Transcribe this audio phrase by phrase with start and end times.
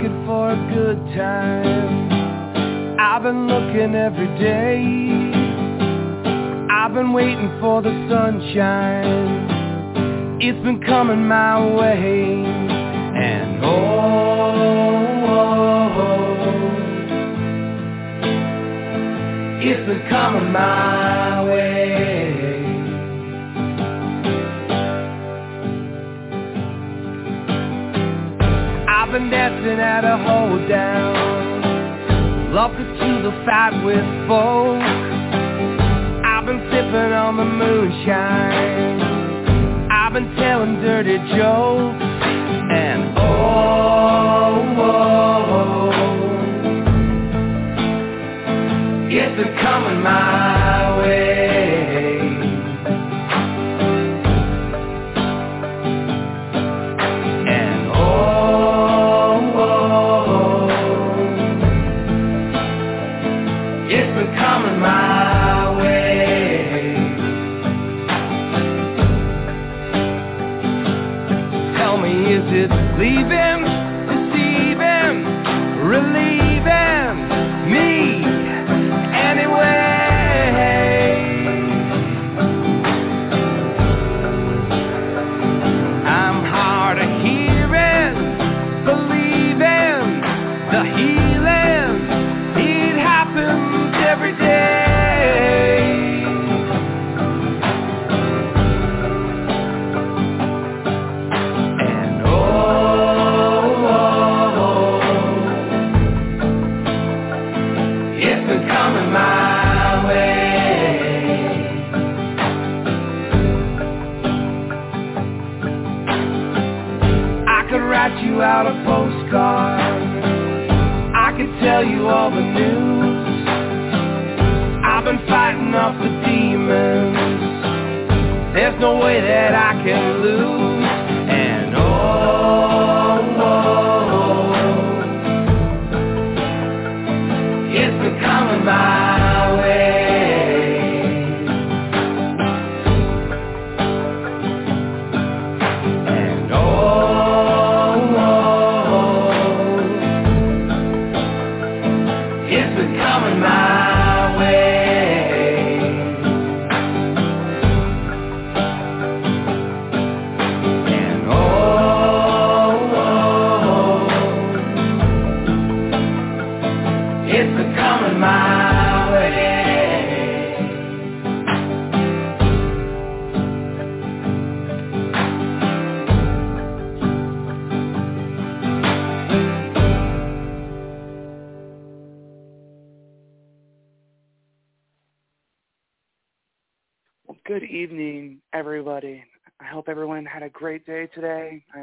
[0.00, 2.98] Looking for a good time.
[2.98, 4.80] I've been looking every day.
[6.72, 9.46] I've been waiting for the sunshine.
[10.40, 12.44] It's been coming my way.
[12.46, 13.68] And oh,
[15.28, 16.70] oh, oh, oh.
[19.60, 21.29] it's been coming my way.
[29.10, 34.80] I've been dancing at a hold down, locked to the fight with folk.
[36.24, 39.00] I've been sipping on the moonshine.
[39.90, 42.00] I've been telling dirty jokes,
[42.70, 45.90] and oh, oh, oh
[49.10, 50.59] it's been coming my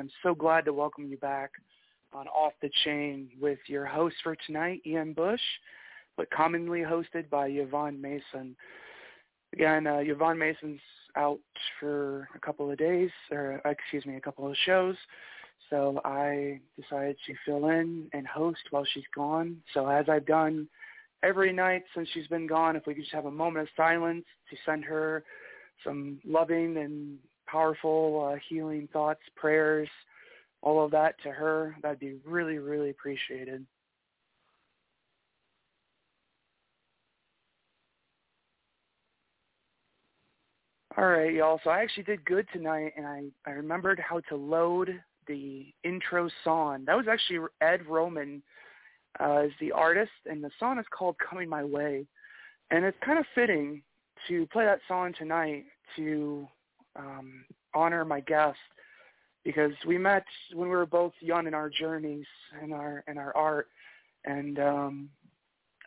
[0.07, 0.19] today.
[0.23, 1.51] I am so glad to welcome you back
[2.13, 5.41] on Off the Chain with your host for tonight, Ian Bush,
[6.15, 8.55] but commonly hosted by Yvonne Mason.
[9.53, 10.79] Again, uh, Yvonne Mason's
[11.15, 11.39] out
[11.79, 14.95] for a couple of days, or excuse me, a couple of shows.
[15.69, 19.57] So I decided to fill in and host while she's gone.
[19.73, 20.67] So as I've done
[21.23, 24.25] every night since she's been gone, if we could just have a moment of silence
[24.49, 25.23] to send her
[25.83, 27.17] some loving and
[27.47, 29.89] powerful uh, healing thoughts, prayers,
[30.61, 33.65] all of that to her, that'd be really, really appreciated.
[40.97, 41.59] All right, y'all.
[41.63, 46.27] So I actually did good tonight, and I, I remembered how to load the intro
[46.43, 46.85] song.
[46.87, 48.41] That was actually Ed Roman
[49.19, 52.07] uh, is the artist, and the song is called "Coming My Way,"
[52.71, 53.83] and it's kind of fitting
[54.27, 55.65] to play that song tonight
[55.97, 56.47] to
[56.97, 58.57] um, honor my guest
[59.43, 62.25] because we met when we were both young in our journeys
[62.61, 63.67] and our in our art,
[64.25, 65.09] and um,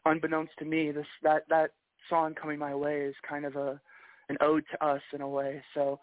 [0.07, 1.73] unbeknownst to me, this that that
[2.09, 3.81] song "Coming My Way" is kind of a
[4.31, 5.62] an ode to us in a way.
[5.75, 6.01] So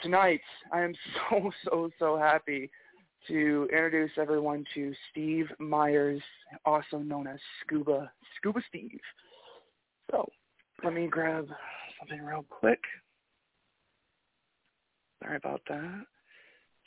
[0.00, 0.40] tonight,
[0.72, 0.94] I am
[1.30, 2.70] so so so happy
[3.28, 6.22] to introduce everyone to Steve Myers,
[6.64, 8.08] also known as Skooba
[8.42, 9.00] Skooba Steve.
[10.10, 10.26] So
[10.82, 11.48] let me grab
[11.98, 12.80] something real quick.
[15.22, 16.04] Sorry about that.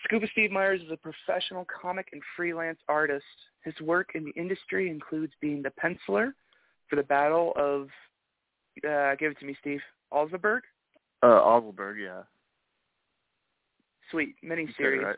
[0.07, 3.25] Skooba Steve Myers is a professional comic and freelance artist.
[3.63, 6.31] His work in the industry includes being the penciler
[6.89, 7.89] for the Battle of,
[8.89, 9.81] uh, give it to me, Steve,
[10.13, 10.61] Alzaburg?
[11.21, 12.23] Uh, Oswald, yeah.
[14.09, 15.03] Sweet, miniseries.
[15.03, 15.15] right.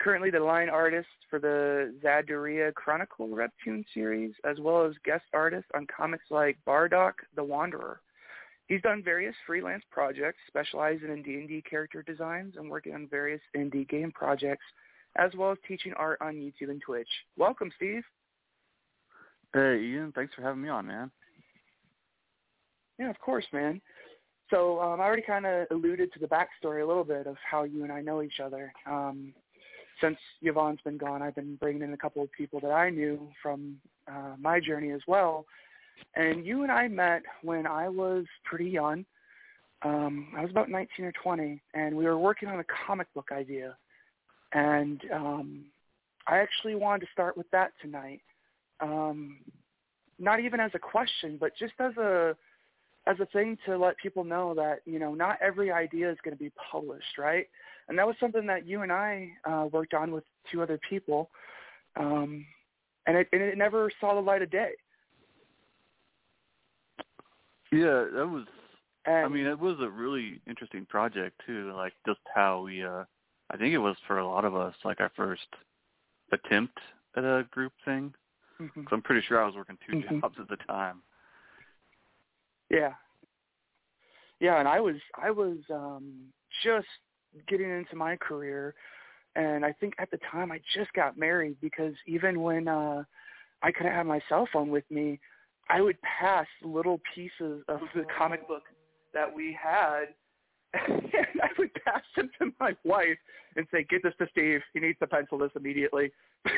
[0.00, 5.66] currently the line artist for the Zaidura Chronicle webtoon series, as well as guest artist
[5.74, 8.00] on comics like Bardok the Wanderer.
[8.68, 13.88] He's done various freelance projects, specializing in D&D character designs and working on various indie
[13.88, 14.64] game projects,
[15.16, 17.08] as well as teaching art on YouTube and Twitch.
[17.38, 18.02] Welcome, Steve.
[19.54, 20.12] Hey, Ian.
[20.14, 21.10] Thanks for having me on, man.
[22.98, 23.80] Yeah, of course, man.
[24.50, 27.64] So um, I already kind of alluded to the backstory a little bit of how
[27.64, 28.72] you and I know each other.
[28.86, 29.32] Um,
[30.00, 33.28] since Yvonne's been gone, I've been bringing in a couple of people that I knew
[33.42, 33.76] from
[34.06, 35.46] uh, my journey as well.
[36.14, 39.04] And you and I met when I was pretty young.
[39.82, 43.28] Um, I was about 19 or 20, and we were working on a comic book
[43.32, 43.76] idea.
[44.52, 45.64] And um,
[46.26, 48.20] I actually wanted to start with that tonight.
[48.80, 49.38] Um,
[50.18, 52.36] not even as a question, but just as a
[53.06, 56.36] as a thing to let people know that you know not every idea is going
[56.36, 57.46] to be published, right?
[57.88, 61.30] And that was something that you and I uh, worked on with two other people,
[61.96, 62.44] um,
[63.06, 64.72] and it and it never saw the light of day.
[67.72, 68.44] Yeah, that was.
[69.06, 71.72] And, I mean, it was a really interesting project too.
[71.74, 72.82] Like just how we.
[72.84, 73.04] uh
[73.50, 75.46] I think it was for a lot of us like our first
[76.32, 76.78] attempt
[77.16, 78.12] at a group thing.
[78.60, 78.82] mm-hmm.
[78.82, 80.20] Cause I'm pretty sure I was working 2 Mhm.
[80.20, 81.02] jobs at the time.
[82.70, 82.92] Yeah.
[84.40, 86.32] Yeah, and I was I was um
[86.62, 86.86] just
[87.48, 88.74] getting into my career
[89.36, 93.04] and I think at the time I just got married because even when uh
[93.62, 95.18] I couldn't have my cell phone with me,
[95.70, 98.62] I would pass little pieces of the comic book
[99.14, 100.06] that we had
[100.74, 103.16] and I would pass them to my wife
[103.56, 104.60] and say, Get this to Steve.
[104.74, 106.12] He needs to pencil this immediately.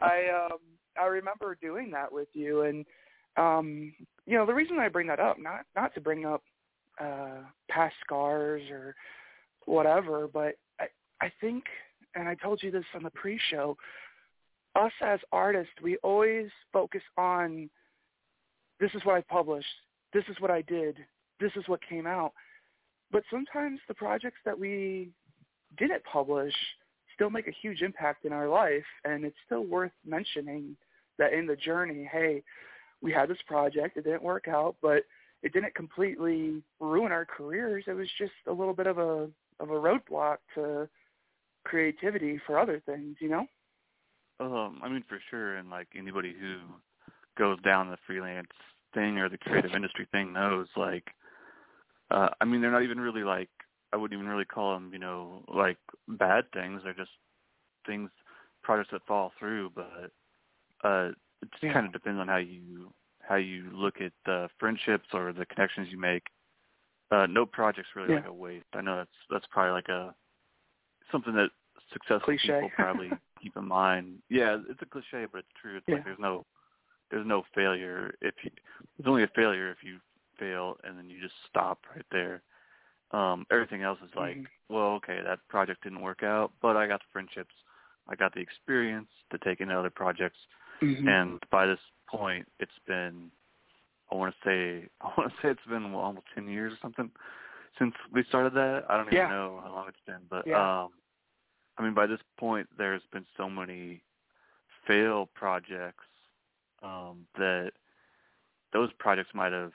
[0.00, 0.58] I um
[1.00, 2.84] I remember doing that with you and
[3.36, 3.92] um
[4.26, 6.42] you know the reason I bring that up not not to bring up
[7.00, 8.94] uh past scars or
[9.66, 10.86] whatever but I
[11.20, 11.64] I think
[12.14, 13.76] and I told you this on the pre-show
[14.74, 17.68] us as artists we always focus on
[18.80, 19.66] this is what I published
[20.12, 20.96] this is what I did
[21.40, 22.32] this is what came out
[23.10, 25.10] but sometimes the projects that we
[25.78, 26.54] didn't publish
[27.14, 30.76] still make a huge impact in our life and it's still worth mentioning
[31.18, 32.42] that in the journey hey
[33.02, 33.96] we had this project.
[33.96, 35.02] It didn't work out, but
[35.42, 37.84] it didn't completely ruin our careers.
[37.86, 39.28] It was just a little bit of a
[39.60, 40.88] of a roadblock to
[41.64, 43.46] creativity for other things, you know?
[44.42, 46.58] Um, I mean, for sure, and like anybody who
[47.38, 48.48] goes down the freelance
[48.92, 51.06] thing or the creative industry thing knows, like,
[52.10, 53.48] uh, I mean, they're not even really like,
[53.92, 55.78] I wouldn't even really call them, you know, like
[56.08, 56.80] bad things.
[56.82, 57.10] They're just
[57.86, 58.10] things,
[58.62, 60.10] projects that fall through, but
[60.84, 61.10] uh,
[61.42, 61.72] it just Yeah.
[61.74, 65.88] kind of depends on how you how you look at the friendships or the connections
[65.90, 66.24] you make.
[67.12, 68.16] Uh, no project's really Yeah.
[68.16, 68.64] like a waste.
[68.74, 70.14] I know that's that's probably like a
[71.10, 71.50] something that
[71.92, 72.54] successful Cliche.
[72.54, 73.10] people probably
[73.42, 74.22] keep in mind.
[74.30, 75.76] Yeah, it's a cliche, but it's true.
[75.78, 75.96] It's Yeah.
[75.96, 76.46] like there's no
[77.10, 78.50] there's no failure if you
[78.98, 79.98] there's only a failure if you
[80.38, 82.42] fail and then you just stop right there.
[83.12, 84.46] Um, everything else is like, Mhm.
[84.70, 87.54] well, okay, that project didn't work out, but I got the friendships,
[88.08, 90.38] I got the experience to take into other projects,
[90.82, 91.06] Mhm.
[91.08, 93.30] and by this point, it's been
[94.10, 96.78] I want to say I want to say it's been well, almost ten years or
[96.82, 97.10] something
[97.78, 98.84] since we started that.
[98.90, 99.28] I don't even Yeah.
[99.28, 100.84] know how long it's been, but Yeah.
[100.84, 100.90] um,
[101.78, 104.02] I mean, by this point, there's been so many
[104.86, 106.04] fail projects
[106.82, 107.72] um, that
[108.72, 109.72] those projects might have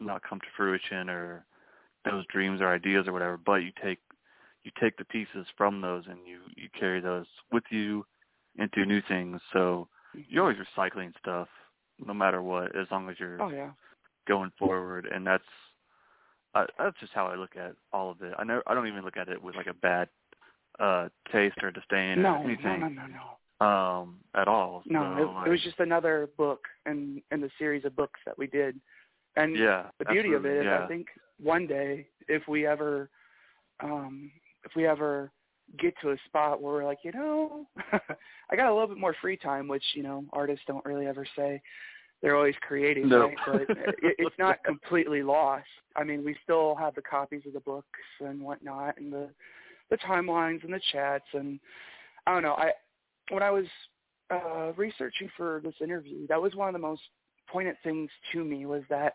[0.00, 1.44] not come to fruition or
[2.04, 3.36] those dreams or ideas or whatever.
[3.36, 3.98] But you take
[4.64, 8.04] you take the pieces from those and you you carry those with you
[8.56, 9.40] into new things.
[9.52, 9.88] So
[10.28, 11.48] you're always recycling stuff,
[12.04, 13.70] no matter what, as long as you're Oh yeah.
[14.28, 15.08] going forward.
[15.12, 15.44] And that's
[16.54, 18.34] uh, that's just how I look at all of it.
[18.38, 20.08] I know I don't even look at it with like a bad
[20.80, 23.02] uh taste or disdain No, or anything no, no,
[23.60, 23.66] no.
[23.66, 24.82] um at all.
[24.86, 28.20] No, So, it, like, it was just another book in in the series of books
[28.26, 28.80] that we did.
[29.36, 29.86] And yeah.
[29.98, 30.84] the beauty of it is, yeah.
[30.84, 31.06] I think
[31.42, 33.08] one day if we ever
[33.82, 34.30] um
[34.64, 35.30] if we ever
[35.78, 37.66] get to a spot where we're like, you know,
[38.50, 41.26] I got a little bit more free time, which, you know, artists don't really ever
[41.36, 41.62] say.
[42.20, 43.28] They're always creating, No.
[43.28, 43.36] right?
[43.46, 43.62] But
[44.02, 45.66] it, it's not completely lost.
[45.96, 49.30] I mean, we still have the copies of the books and whatnot and the
[49.92, 51.60] the timelines and the chats and
[52.26, 52.72] I don't know, I
[53.30, 53.66] when I was
[54.30, 57.02] uh researching for this interview, that was one of the most
[57.46, 59.12] poignant things to me was that,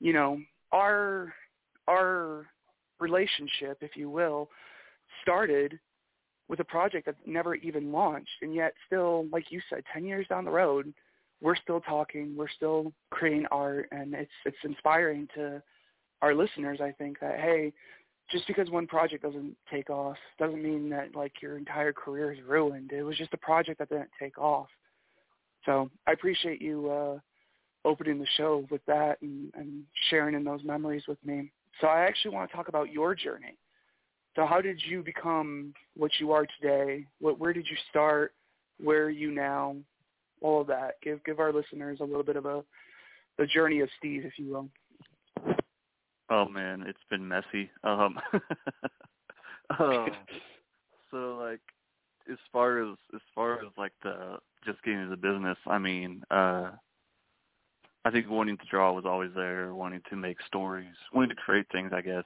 [0.00, 0.38] you know,
[0.72, 1.34] our
[1.86, 2.46] our
[3.00, 4.48] relationship, if you will,
[5.20, 5.78] started
[6.48, 8.30] with a project that never even launched.
[8.40, 10.94] And yet still, like you said, ten years down the road,
[11.42, 15.62] we're still talking, we're still creating art and it's it's inspiring to
[16.22, 17.74] our listeners, I think, that hey,
[18.30, 22.38] just because one project doesn't take off doesn't mean that like your entire career is
[22.46, 22.92] ruined.
[22.92, 24.68] It was just a project that didn't take off.
[25.64, 27.18] So I appreciate you uh,
[27.84, 31.50] opening the show with that and, and sharing in those memories with me.
[31.80, 33.56] So I actually want to talk about your journey.
[34.36, 37.06] So how did you become what you are today?
[37.20, 38.32] What, where did you start?
[38.82, 39.76] Where are you now?
[40.40, 40.96] All of that.
[41.02, 42.62] Give give our listeners a little bit of a
[43.38, 44.68] the journey of Steve, if you will.
[46.30, 47.70] Oh man, it's been messy.
[47.82, 48.18] Um,
[49.78, 50.08] um
[51.10, 51.60] so like
[52.30, 56.22] as far as as far as like the just getting into the business, I mean,
[56.30, 56.70] uh
[58.04, 61.66] I think wanting to draw was always there, wanting to make stories, wanting to create
[61.72, 62.24] things, I guess.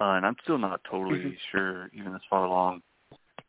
[0.00, 1.30] Uh, and I'm still not totally mm-hmm.
[1.52, 2.82] sure, even this far along,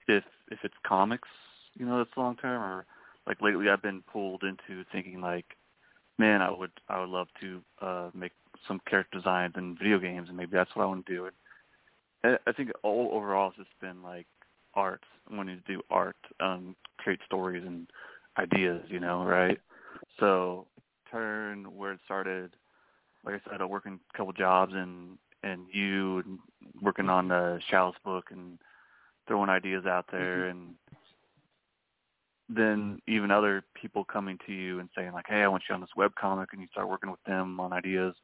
[0.07, 1.29] if if it's comics,
[1.73, 2.85] you know, that's long term, or
[3.25, 5.45] like lately I've been pulled into thinking like,
[6.17, 8.31] man, I would I would love to uh make
[8.67, 11.29] some character designs in video games, and maybe that's what I want to do.
[12.23, 14.27] And I think all overall it's just been like
[14.73, 17.87] art, wanting to do art, um, create stories and
[18.37, 19.59] ideas, you know, right?
[20.19, 20.67] So
[21.11, 22.55] turn where it started.
[23.25, 26.39] Like I said, I work in a couple jobs and and you and
[26.81, 28.57] working on the Chalice book and
[29.27, 30.57] throwing ideas out there mm-hmm.
[30.57, 30.75] and
[32.47, 35.81] then even other people coming to you and saying like, "Hey, I want you on
[35.81, 38.15] this web comic," and you start working with them on ideas,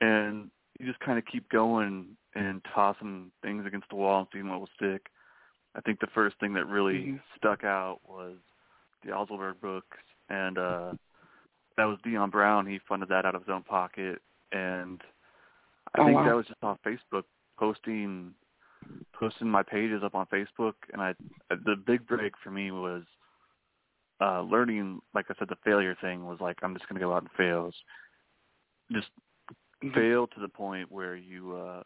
[0.00, 4.48] and you just kind of keep going and tossing things against the wall and seeing
[4.48, 5.06] what will stick.
[5.74, 7.16] I think the first thing that really mm-hmm.
[7.36, 8.36] stuck out was
[9.04, 10.92] the Ozellberg books, and uh,
[11.76, 12.66] that was Dion Brown.
[12.66, 14.20] He funded that out of his own pocket,
[14.52, 15.00] and
[15.94, 16.24] I oh, think wow.
[16.26, 17.24] that was just off Facebook
[17.58, 18.34] posting
[19.18, 20.74] posting my pages up on Facebook.
[20.92, 21.14] And I
[21.50, 23.02] the big break for me was
[24.20, 25.00] uh learning.
[25.14, 27.30] Like I said, the failure thing was like I'm just going to go out and
[27.36, 27.70] fail.
[28.92, 29.08] Just
[29.82, 29.94] mm-hmm.
[29.94, 31.82] fail to the point where you uh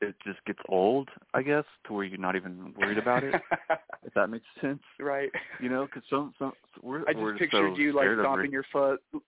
[0.00, 3.34] it just gets old, I guess, to where you're not even worried about it.
[4.04, 5.30] if that makes sense, right?
[5.60, 8.64] You know, because some some we're I just we're pictured so you like stomping your
[8.72, 9.00] foot.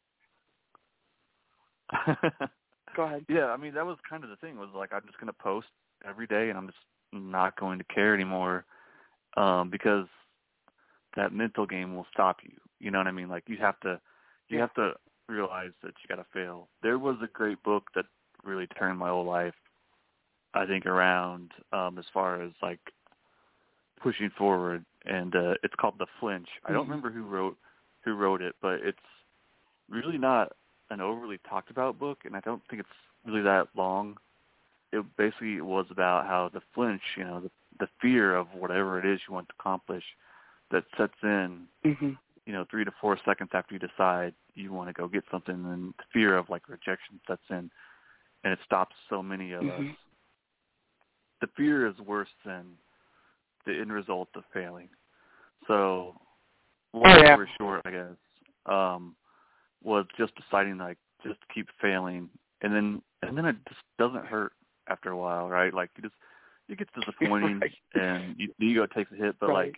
[2.96, 3.24] Go ahead.
[3.28, 5.42] Yeah, I mean that was kind of the thing was like I'm just going to
[5.42, 5.68] post
[6.08, 6.78] every day and I'm just
[7.12, 8.64] not going to care anymore
[9.36, 10.06] um because
[11.16, 12.52] that mental game will stop you.
[12.78, 13.28] You know what I mean?
[13.28, 14.00] Like you have to
[14.48, 14.62] you yeah.
[14.62, 14.92] have to
[15.28, 16.68] realize that you got to fail.
[16.82, 18.06] There was a great book that
[18.44, 19.54] really turned my whole life
[20.54, 22.80] I think around um as far as like
[24.02, 26.48] pushing forward and uh it's called The Flinch.
[26.64, 26.90] I don't mm-hmm.
[26.90, 27.56] remember who wrote
[28.04, 28.98] who wrote it, but it's
[29.88, 30.52] really not
[30.90, 32.88] an overly talked about book and I don't think it's
[33.26, 34.16] really that long.
[34.92, 39.06] It basically was about how the flinch, you know, the the fear of whatever it
[39.06, 40.04] is you want to accomplish
[40.70, 42.10] that sets in mm-hmm.
[42.44, 45.54] you know, three to four seconds after you decide you want to go get something
[45.54, 47.70] and the fear of like rejection sets in
[48.44, 49.90] and it stops so many of mm-hmm.
[49.90, 49.96] us
[51.40, 52.64] the fear is worse than
[53.66, 54.88] the end result of failing.
[55.66, 56.14] So,
[56.92, 57.34] long oh, yeah.
[57.34, 58.16] story short, I guess,
[58.66, 59.14] um,
[59.82, 62.28] was just deciding like just keep failing,
[62.62, 64.52] and then and then it just doesn't hurt
[64.90, 65.72] after a while, right?
[65.72, 66.14] Like you just
[66.68, 67.72] it gets disappointing, right.
[67.94, 69.66] and you, the ego takes a hit, but right.
[69.66, 69.76] like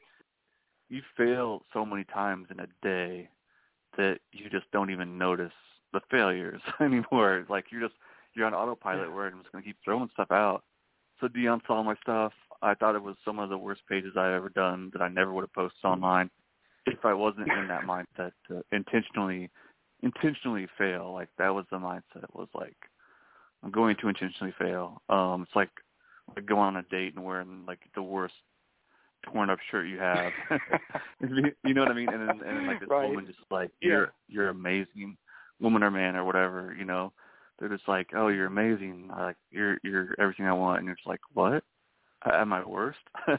[0.89, 3.29] you fail so many times in a day
[3.97, 5.53] that you just don't even notice
[5.93, 7.47] the failures anymore.
[7.49, 7.95] Like you're just
[8.35, 9.15] you're on autopilot yeah.
[9.15, 10.65] where I'm just gonna keep throwing stuff out
[11.23, 12.33] so Dion saw my stuff.
[12.63, 15.33] I thought it was some of the worst pages I've ever done that I never
[15.33, 16.03] would have posted mm-hmm.
[16.03, 16.31] online
[16.87, 19.49] if I wasn't in that mindset to intentionally
[20.03, 21.13] intentionally fail.
[21.13, 22.25] Like that was the mindset.
[22.25, 22.77] It was like
[23.63, 25.03] I'm going to intentionally fail.
[25.09, 25.71] Um it's like
[26.35, 28.35] like going on a date and wearing like the worst
[29.25, 30.33] torn up shirt you have.
[31.21, 32.09] you know what I mean?
[32.09, 33.09] And then and then like this right.
[33.09, 33.89] woman just like yeah.
[33.89, 35.17] you're you're amazing,
[35.61, 37.13] woman or man or whatever, you know
[37.63, 39.09] they're just like, "Oh, you're amazing.
[39.09, 41.63] Like you're you're everything I want," and you're just like, "What?
[42.25, 43.39] Am I worst?" so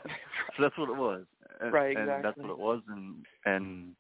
[0.60, 1.26] that's what it was.
[1.60, 2.14] And, right, exactly.
[2.14, 3.96] And that's what it was, and and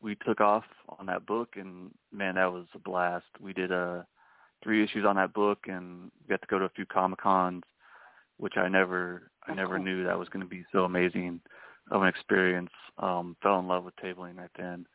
[0.00, 0.64] we took off
[0.98, 3.26] on that book, and man, that was a blast.
[3.40, 4.02] We did uh
[4.62, 7.62] three issues on that book, and got to go to a few comic cons,
[8.38, 9.84] which I never I never cool.
[9.84, 11.40] knew that was going to be so amazing
[11.90, 12.70] of an experience.
[12.98, 14.86] Um, fell in love with tabling right then,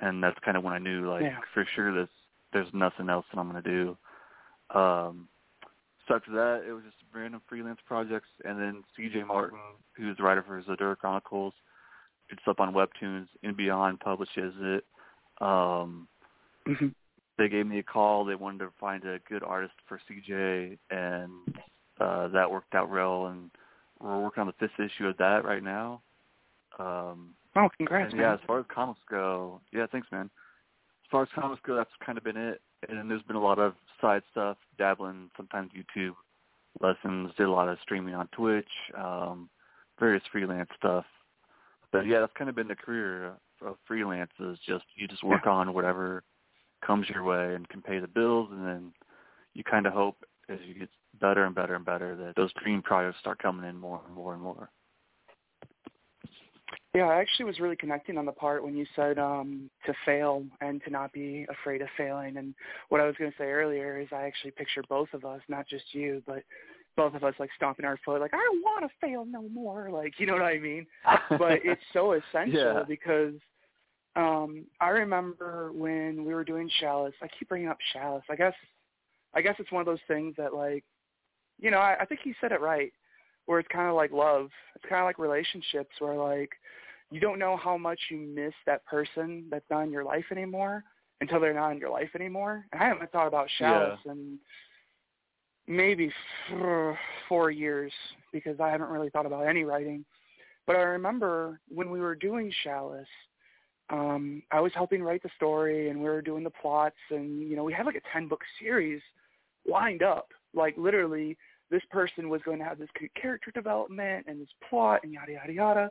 [0.00, 1.38] and that's kind of when I knew like yeah.
[1.54, 2.08] for sure this
[2.52, 3.96] there's nothing else that I'm going to do.
[4.78, 5.28] Um,
[6.06, 9.24] so after that, it was just random freelance projects, and then C.J.
[9.24, 9.58] Martin,
[9.92, 11.52] who's the writer for Zaidura Chronicles,
[12.30, 13.26] it's up on Webtoons.
[13.42, 14.84] and Beyond publishes it.
[15.40, 16.08] Um,
[16.66, 16.88] mm-hmm.
[17.38, 18.24] They gave me a call.
[18.24, 21.32] They wanted to find a good artist for CJ, and
[22.00, 23.26] uh, that worked out well.
[23.26, 23.50] And
[24.00, 26.02] we're working on the fifth issue of that right now.
[26.78, 28.12] Um, oh, congrats!
[28.12, 30.30] And, yeah, as far as comics go, yeah, thanks, man
[31.08, 32.60] as far as comics go, that's kind of been it.
[32.86, 36.14] And then there's been a lot of side stuff, dabbling, sometimes YouTube,
[36.80, 39.48] lessons, did a lot of streaming on Twitch, um,
[39.98, 41.06] various freelance stuff.
[41.92, 45.46] But yeah, that's kind of been the career of freelance is just you just work
[45.46, 46.22] on whatever
[46.84, 48.92] comes your way and can pay the bills and then
[49.54, 50.16] you kind of hope
[50.48, 50.88] as you get
[51.20, 54.34] better and better and better that those dream projects start coming in more and more
[54.34, 54.70] and more.
[56.94, 60.44] Yeah, I actually was really connecting on the part when you said um to fail
[60.60, 62.36] and to not be afraid of failing.
[62.36, 62.54] And
[62.88, 65.68] what I was going to say earlier is I actually picture both of us, not
[65.68, 66.42] just you, but
[66.96, 69.90] both of us like stomping our foot, like I don't want to fail no more.
[69.90, 70.86] Like you know what I mean?
[71.30, 72.82] but it's so essential yeah.
[72.86, 73.34] because
[74.18, 77.14] um I remember when we were doing Chalice.
[77.22, 78.24] I keep bringing up Chalice.
[78.28, 78.54] I guess
[79.34, 80.84] I guess it's one of those things that like,
[81.58, 82.92] you know, I, I think he said it right,
[83.46, 84.50] where it's kind of like love.
[84.74, 86.50] It's kind of like relationships where like
[87.10, 90.84] you don't know how much you miss that person that's not in your life anymore
[91.20, 92.64] until they're not in your life anymore.
[92.72, 94.12] And I haven't thought about Chalice yeah.
[94.12, 94.38] in
[95.66, 96.12] maybe
[97.28, 97.92] four years
[98.32, 100.04] because I haven't really thought about any writing.
[100.66, 103.06] But I remember when we were doing Chalice,
[103.90, 107.56] um, I was helping write the story and we were doing the plots and, you
[107.56, 109.00] know, we had like a 10 book series
[109.66, 110.28] lined up.
[110.54, 111.36] Like literally
[111.70, 112.88] this person was going to have this
[113.20, 115.90] character development and this plot and yada, yada, yada.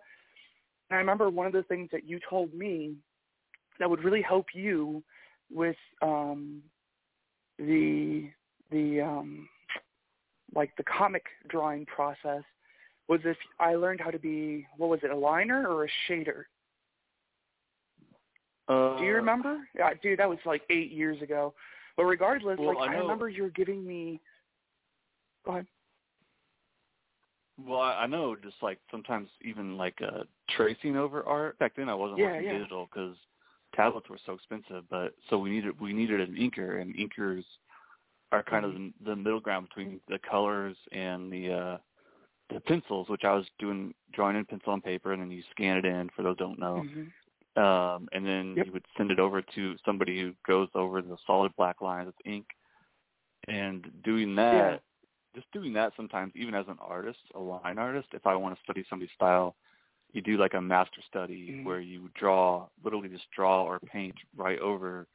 [0.89, 2.95] And I remember one of the things that you told me
[3.79, 5.03] that would really help you
[5.51, 6.61] with um,
[7.57, 8.29] the
[8.71, 9.47] the um,
[10.55, 12.43] like the comic drawing process
[13.07, 16.43] was if I learned how to be what was it a liner or a shader?
[18.67, 19.59] Uh, Do you remember?
[19.77, 21.53] Yeah, dude, that was like eight years ago.
[21.95, 24.19] But regardless, well, like I, I, remember you were giving me.
[25.45, 25.65] Go ahead.
[27.65, 30.23] Well, I, I know just like sometimes even like uh
[30.55, 31.57] tracing over art.
[31.59, 32.51] Back then, I wasn't Yeah, working yeah.
[32.57, 33.15] digital because
[33.75, 34.83] tablets were so expensive.
[34.89, 37.43] But so we needed we needed an inker, and inkers
[38.31, 38.87] are kind of Mm-hmm.
[39.05, 41.77] the, the middle ground between the colors and the uh
[42.53, 45.77] the pencils, which I was doing drawing in pencil and paper, and then you scan
[45.77, 46.09] it in.
[46.15, 47.07] For those who don't know, Mhm.
[47.57, 48.65] Um, and then Yep.
[48.67, 52.15] you would send it over to somebody who goes over the solid black lines with
[52.25, 52.45] ink.
[53.47, 54.77] And doing that, Yeah.
[55.35, 58.63] just doing that sometimes, even as an artist, a line artist, if I want to
[58.63, 59.55] study somebody's style,
[60.13, 61.65] you do like a master study Mhm.
[61.65, 65.07] where you draw, literally just draw or paint right over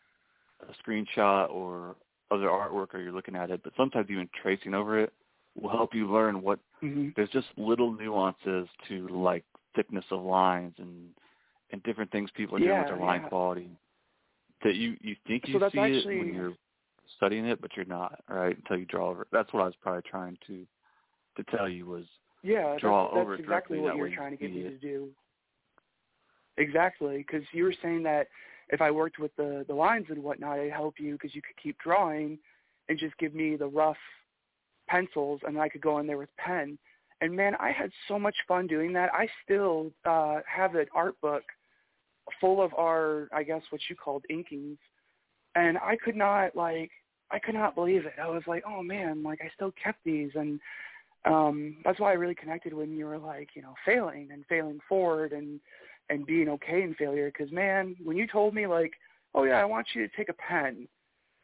[0.61, 1.97] a screenshot or
[2.31, 3.63] other artwork, or you're looking at it.
[3.63, 5.13] But sometimes even tracing over it
[5.61, 7.15] will help you learn what Mhm.
[7.15, 11.15] there's just little nuances to like thickness of lines and
[11.73, 13.29] and different things people are doing with their line yeah.
[13.29, 13.69] quality
[14.63, 16.55] that you you think you that's see it when you're
[17.17, 18.57] studying it, but you're not, right?
[18.57, 19.27] Until you draw over.
[19.33, 20.67] That's what I was probably trying to
[21.37, 22.05] to tell you was
[22.43, 25.09] Yeah, draw that's, over that's exactly what you were trying to get me to do.
[26.59, 28.29] Exactly, because you were saying that
[28.69, 31.61] if I worked with the the lines and whatnot, it'd help you because you could
[31.63, 32.39] keep drawing
[32.89, 33.97] and just give me the rough
[34.89, 36.79] pencils, and I could go in there with pen.
[37.21, 39.11] And man, I had so much fun doing that.
[39.15, 41.45] I still uh, have an art book
[42.41, 44.79] full of our, I guess, what you called inkings,
[45.55, 46.91] and I could not like,
[47.31, 48.15] I could not believe it.
[48.23, 50.61] I was like, oh man, like I still kept these, and
[51.25, 54.81] um that's why I really connected when you were like, you know, failing and failing
[54.89, 55.61] forward and
[56.11, 57.31] and being okay in failure.
[57.31, 58.93] Because man, when you told me like,
[59.35, 60.87] oh yeah, I want you to take a pen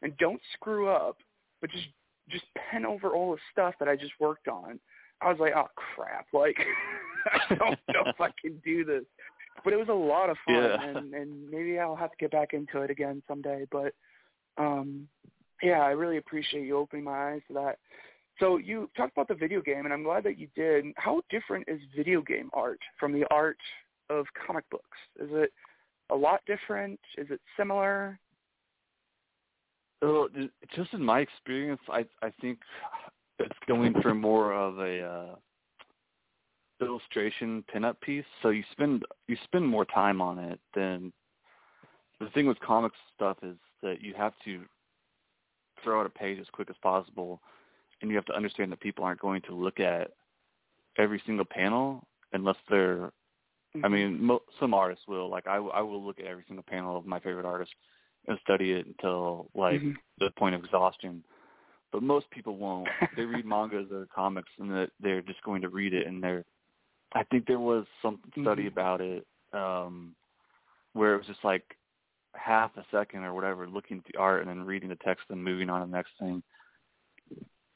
[0.01, 1.17] and don't screw up,
[1.61, 1.87] but just
[2.29, 4.79] just pen over all the stuff that I just worked on.
[5.21, 6.57] I was like, oh crap, like
[7.49, 9.03] I don't know if I can do this.
[9.63, 10.81] But it was a lot of fun, Yeah.
[10.81, 13.65] and and maybe I'll have to get back into it again someday.
[13.71, 13.93] But
[14.57, 15.07] um
[15.61, 17.79] yeah, I really appreciate you opening my eyes to that.
[18.39, 20.85] So you talked about the video game, and I'm glad that you did.
[20.95, 23.57] How different is video game art from the art
[24.09, 24.97] of comic books?
[25.19, 25.51] Is it
[26.09, 26.99] a lot different?
[27.17, 28.17] Is it similar?
[30.01, 30.29] Well,
[30.73, 32.59] just in my experience, I I think
[33.39, 35.35] it's going for more of a uh,
[36.81, 38.25] illustration pinup piece.
[38.41, 41.11] So you spend you spend more time on it than
[42.19, 44.61] the thing with comics stuff is that you have to
[45.83, 47.41] throw out a page as quick as possible,
[48.01, 50.11] and you have to understand that people aren't going to look at
[50.97, 53.11] every single panel unless they're
[53.83, 55.29] I mean, mo- some artists will.
[55.29, 57.71] Like, I, I will look at every single panel of my favorite artist
[58.27, 59.97] and study it until like Mhm.
[60.19, 61.23] the point of exhaustion.
[61.91, 62.89] But most people won't.
[63.15, 66.07] they read mangas or comics, and that they're just going to read it.
[66.07, 66.45] And they're,
[67.13, 68.67] I think there was some study Mhm.
[68.67, 70.15] about it um
[70.93, 71.77] where it was just like
[72.35, 75.43] half a second or whatever, looking at the art and then reading the text and
[75.43, 76.43] moving on to the next thing.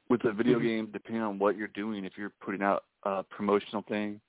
[0.10, 0.64] With a video Mhm.
[0.64, 4.22] game, depending on what you're doing, if you're putting out a promotional thing,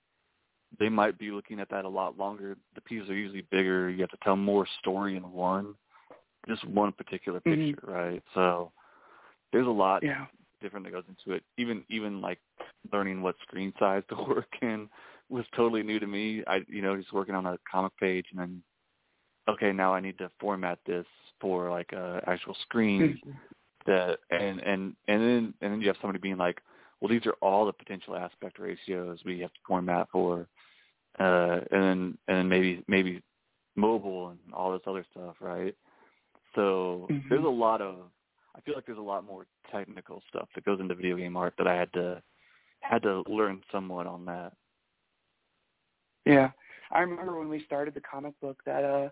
[0.79, 2.57] they might be looking at that a lot longer.
[2.75, 3.91] The pieces are usually bigger.
[3.91, 5.75] You have to tell more story in one,
[6.49, 7.75] just one particular Mhm.
[7.75, 8.23] picture, right?
[8.35, 8.73] So
[9.53, 10.27] there's a lot Yeah.
[10.61, 11.45] different that goes into it.
[11.59, 12.41] Even even like
[12.93, 14.89] learning what screen size to work in
[15.29, 16.43] was totally new to me.
[16.47, 18.63] I you know just working on a comic page and then
[19.49, 21.07] okay now I need to format this
[21.41, 23.31] for like a actual screen Mm-hmm.
[23.87, 26.61] that and and and then and then you have somebody being like,
[27.01, 30.47] well these are all the potential aspect ratios we have to format for,
[31.21, 33.23] uh and then and then maybe maybe
[33.77, 35.75] mobile and all this other stuff, right?
[36.55, 37.29] So Mhm.
[37.31, 38.11] there's a lot of
[38.57, 41.55] I feel like there's a lot more technical stuff that goes into video game art
[41.59, 42.23] that I had to
[42.89, 44.53] had to learn somewhat on that.
[46.25, 46.51] Yeah,
[46.91, 49.09] I remember when we started the comic book that uh,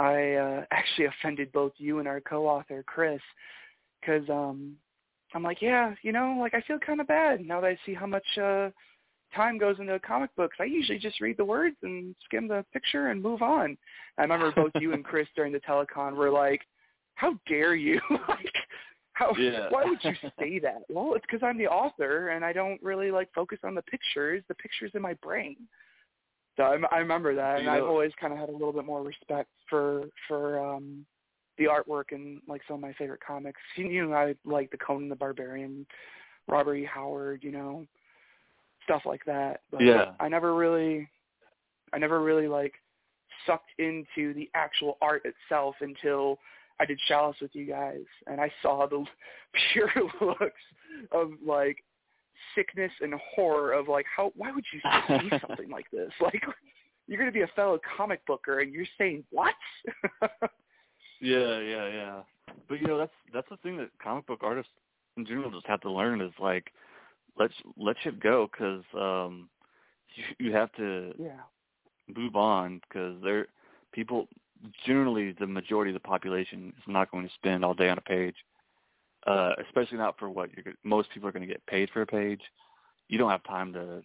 [0.00, 3.20] I uh, actually offended both you and our co-author Chris,
[4.00, 4.74] because um,
[5.34, 7.94] I'm like, yeah, you know, like I feel kind of bad now that I see
[7.94, 8.70] how much uh,
[9.34, 10.56] time goes into comic books.
[10.60, 13.76] I usually just read the words and skim the picture and move on.
[14.18, 16.62] I remember both you and Chris during the telecon were like,
[17.14, 18.00] how dare you?
[18.28, 18.54] like,
[19.14, 19.32] how?
[19.38, 19.66] Yeah.
[19.70, 20.82] Why would you say that?
[20.88, 24.42] Well, it's because I'm the author and I don't really like focus on the pictures.
[24.48, 25.56] The pictures in my brain.
[26.56, 29.02] So I, I remember that, and I've always kind of had a little bit more
[29.02, 31.04] respect for for um
[31.58, 33.60] the artwork in like some of my favorite comics.
[33.76, 35.86] You, you know, I like the Conan the Barbarian,
[36.48, 36.84] Robert E.
[36.84, 37.86] Howard, you know,
[38.84, 39.62] stuff like that.
[39.70, 40.12] But Yeah.
[40.20, 41.08] I never really,
[41.92, 42.74] I never really like
[43.46, 46.38] sucked into the actual art itself until
[46.80, 49.04] I did Chalice with you guys, and I saw the
[49.72, 50.62] pure looks
[51.12, 51.76] of like
[52.54, 56.10] sickness and horror of like how why would you say something like this?
[56.20, 56.42] Like
[57.06, 59.54] you're going to be a fellow comic booker and you're saying what?
[61.20, 62.20] Yeah, yeah, yeah.
[62.68, 64.72] But you know, that's that's the thing that comic book artists
[65.16, 66.72] in general just have to learn is like
[67.38, 69.48] let's let shit go because um,
[70.14, 71.40] you you have to yeah.
[72.14, 73.46] move on because they're
[73.92, 74.28] people
[74.86, 78.02] generally the majority of the population is not going to spend all day on a
[78.02, 78.36] page,
[79.26, 80.74] uh, especially not for what you're.
[80.82, 82.40] Most people are going to get paid for a page.
[83.08, 84.02] You don't have time to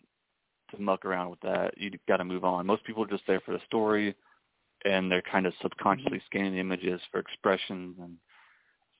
[0.71, 1.75] to muck around with that.
[1.77, 2.65] You got to move on.
[2.65, 4.15] Most people are just there for the story,
[4.85, 8.17] and they're kind of subconsciously scanning the images for expressions and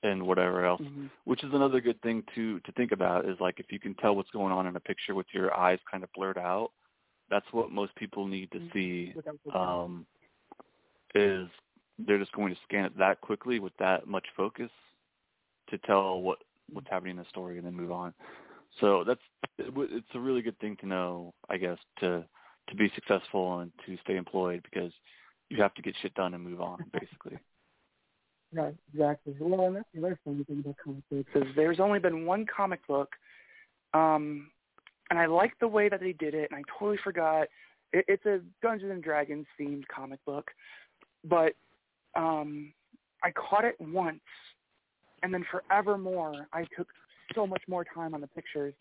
[0.02, 0.80] and whatever else.
[0.80, 1.10] Mhm.
[1.24, 4.16] Which is another good thing to to think about is like if you can tell
[4.16, 6.72] what's going on in a picture with your eyes kind of blurred out,
[7.28, 8.72] that's what most people need to Mhm.
[8.72, 9.14] see.
[9.52, 10.06] Um,
[11.14, 11.48] is
[11.98, 14.70] they're just going to scan it that quickly with that much focus
[15.68, 16.38] to tell what
[16.72, 18.14] what's happening in the story and then move on.
[18.80, 19.20] So that's
[19.58, 22.24] it's a really good thing to know, I guess, to
[22.68, 24.92] to be successful and to stay employed because
[25.48, 27.38] you have to get shit done and move on, basically.
[28.52, 29.36] Right, exactly.
[29.38, 32.84] Well, and that's the other thing about comic books is there's only been one comic
[32.88, 33.10] book,
[33.94, 34.50] um,
[35.08, 37.46] and I like the way that they did it, and I totally forgot.
[37.92, 40.50] It, it's a Dungeons and Dragons themed comic book,
[41.24, 41.52] but
[42.14, 42.72] um,
[43.22, 44.20] I caught it once,
[45.22, 46.88] and then forevermore I took
[47.34, 48.74] so much more time on the pictures.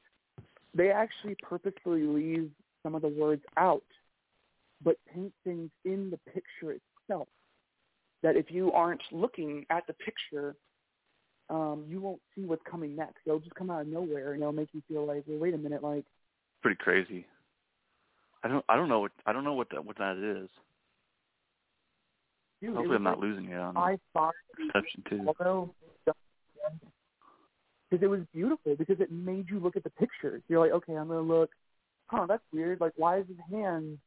[0.74, 2.50] They actually purposefully leave
[2.84, 3.84] some of the words out,
[4.84, 7.28] but paint things in the picture itself
[8.22, 10.56] that if you aren't looking at the picture,
[11.50, 13.18] um, you won't see what's coming next.
[13.26, 15.58] It'll just come out of nowhere, and it'll make you feel like, well, wait a
[15.58, 16.06] minute, like,
[16.62, 17.26] Pretty crazy.
[18.44, 20.50] I don't I don't know what I don't know what that what that is.
[22.62, 25.26] Dude, Hopefully I'm not losing you on I thought perception too.
[25.28, 25.74] although
[27.90, 30.44] because it was beautiful because it made you look at the pictures.
[30.48, 31.50] You're like, okay, I'm gonna look.
[32.08, 32.80] Huh, that's weird.
[32.80, 33.98] Like, why is his hand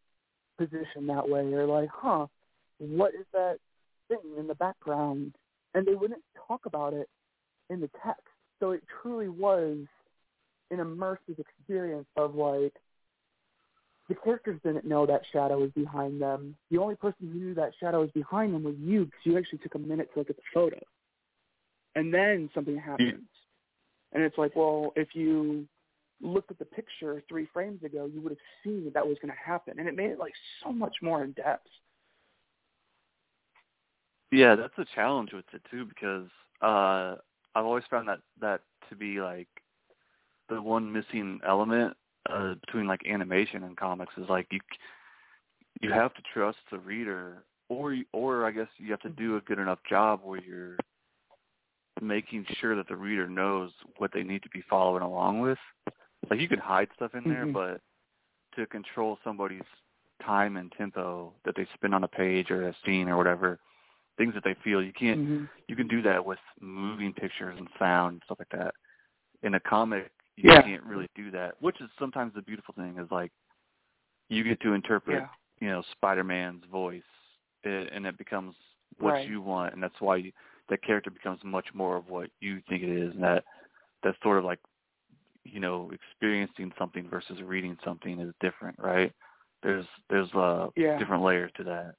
[0.58, 1.52] positioned that way?
[1.52, 2.26] Or like, huh,
[2.78, 3.56] what is that
[4.08, 5.34] thing in the background?
[5.74, 7.08] And they wouldn't talk about it
[7.70, 8.22] in the text.
[8.60, 9.78] So it truly was
[10.70, 12.74] an immersive experience of like
[14.08, 16.56] the characters didn't know that shadow was behind them.
[16.70, 19.58] The only person who knew that shadow was behind them was you because you actually
[19.58, 20.78] took a minute to look at the photo.
[21.94, 23.28] And then something happens.
[24.12, 25.66] And it's like, well, if you
[26.20, 29.32] looked at the picture three frames ago, you would have seen that that was going
[29.32, 29.78] to happen.
[29.78, 31.68] And it made it like so much more in depth.
[34.30, 36.28] Yeah, that's a challenge with it too because
[36.62, 37.16] uh
[37.54, 39.48] I've always found that that to be like
[40.48, 41.94] the one missing element
[42.30, 44.60] uh between like animation and comics is like you
[45.80, 49.36] you have to trust the reader or you- or I guess you have to do
[49.36, 50.76] a good enough job where you're
[52.00, 55.58] making sure that the reader knows what they need to be following along with.
[56.30, 57.52] Like you can hide stuff in there, Mhm.
[57.52, 57.80] but
[58.56, 59.62] to control somebody's
[60.24, 63.58] time and tempo that they spend on a page or a scene or whatever,
[64.16, 65.44] things that they feel, you can't Mm-hmm.
[65.68, 68.74] you can do that with moving pictures and sound and stuff like that.
[69.42, 70.62] In a comic, you Yeah.
[70.62, 73.32] can't really do that, which is sometimes the beautiful thing is like
[74.28, 75.28] you get to interpret, Yeah.
[75.60, 77.02] you know, Spider-Man's voice,
[77.64, 78.56] and it becomes
[78.98, 79.28] what Right.
[79.28, 80.32] you want, and that's why you,
[80.68, 83.44] that character becomes much more of what you think it is, and that
[84.02, 84.60] that's sort of like
[85.44, 89.12] you know experiencing something versus reading something is different, right?
[89.62, 90.98] There's there's uh Yeah.
[90.98, 91.96] different layers to that.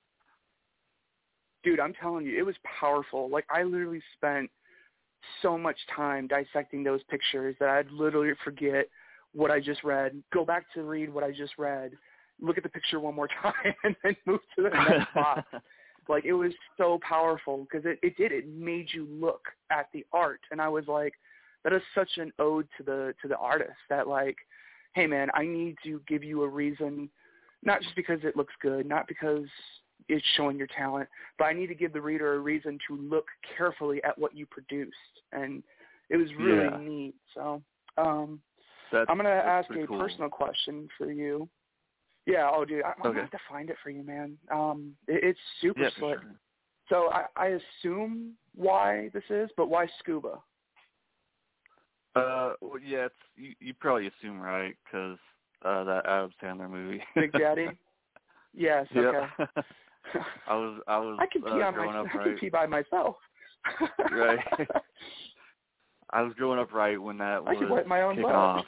[1.63, 3.29] dude, I'm telling you, it was powerful.
[3.29, 4.49] Like I literally spent
[5.41, 8.87] so much time dissecting those pictures that I'd literally forget
[9.33, 11.93] what I just read, go back to read what I just read,
[12.39, 15.47] look at the picture one more time, and then move to the next box.
[16.09, 18.33] Like it was so powerful because it, it did.
[18.33, 21.13] It made you look at the art, and I was like,
[21.63, 23.77] that is such an ode to the to the artist.
[23.89, 24.35] That like,
[24.95, 27.09] hey man, I need to give you a reason,
[27.63, 29.45] not just because it looks good, not because
[30.09, 33.25] it's showing your talent, but I need to give the reader a reason to look
[33.57, 34.95] carefully at what you produced,
[35.31, 35.63] and
[36.09, 36.77] it was really Yeah.
[36.77, 37.15] neat.
[37.33, 37.61] So,
[37.97, 38.41] um,
[38.91, 39.99] That's, I'm gonna ask a cool.
[39.99, 41.49] personal question for you.
[42.25, 43.19] Yeah, oh dude, I, I'm Okay.
[43.19, 44.37] have to find it for you, man.
[44.51, 46.19] Um, it, it's super yeah, slick.
[46.19, 46.35] sure.
[46.89, 50.39] So I, I assume why this is, but why Skooba?
[52.15, 53.53] Uh, well, yeah, it's you.
[53.59, 55.17] You probably assume right because
[55.65, 57.03] uh, that Adam Sandler movie.
[57.15, 57.69] Big Daddy.
[58.53, 58.85] yes.
[58.93, 59.01] yeah.
[59.01, 59.63] Okay.
[60.47, 62.07] I was I was I can pee uh, on growing myself.
[62.07, 62.39] up I can right.
[62.39, 63.15] pee by myself.
[64.11, 64.39] Right.
[66.11, 68.35] I was growing up right when that I was can wipe my own kicking butt.
[68.35, 68.65] off,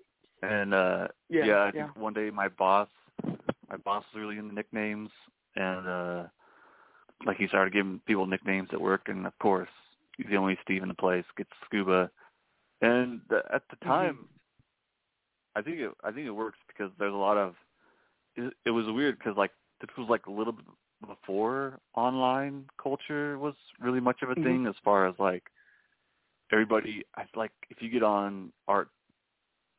[0.42, 1.86] and uh Yeah, yeah, I yeah.
[1.86, 2.88] think one day my boss,
[3.68, 5.10] my boss was really into nicknames,
[5.56, 6.24] and uh
[7.26, 9.68] like he started giving people nicknames at work, and of course
[10.16, 12.08] he's the only Steve in the place gets Skooba,
[12.80, 13.88] and the, at the Mm-hmm.
[13.88, 14.28] time,
[15.54, 17.54] I think it I think it works because there's a lot of
[18.36, 20.64] it, it was weird because like this was like a little bit
[21.06, 24.42] before online culture was really much of a Mhm.
[24.42, 25.50] thing as far as like
[26.52, 28.90] everybody I like if you get on art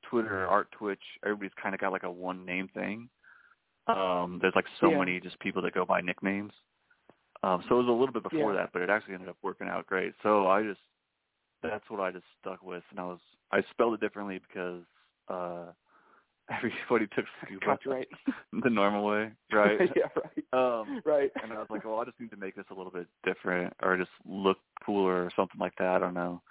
[0.03, 3.09] Twitter or art Twitch, everybody's kind of got like a one name thing.
[3.88, 4.99] Um, there's like so Yeah.
[4.99, 6.53] many just people that go by nicknames.
[7.41, 8.62] Um, so it was a little bit before Yeah.
[8.62, 10.13] that, but it actually ended up working out great.
[10.23, 10.81] So I just
[11.62, 13.19] that's what I just stuck with, and I was
[13.51, 14.83] I spelled it differently because
[15.27, 15.71] uh
[16.57, 18.07] everybody took scuba Copyright.
[18.63, 19.79] the normal way, right?
[19.95, 20.07] yeah.
[20.15, 20.79] Right.
[20.81, 21.31] Um, Right.
[21.43, 23.73] and I was like, well, I just need to make this a little bit different
[23.83, 25.88] or just look cooler or something like that.
[25.88, 26.41] I don't know.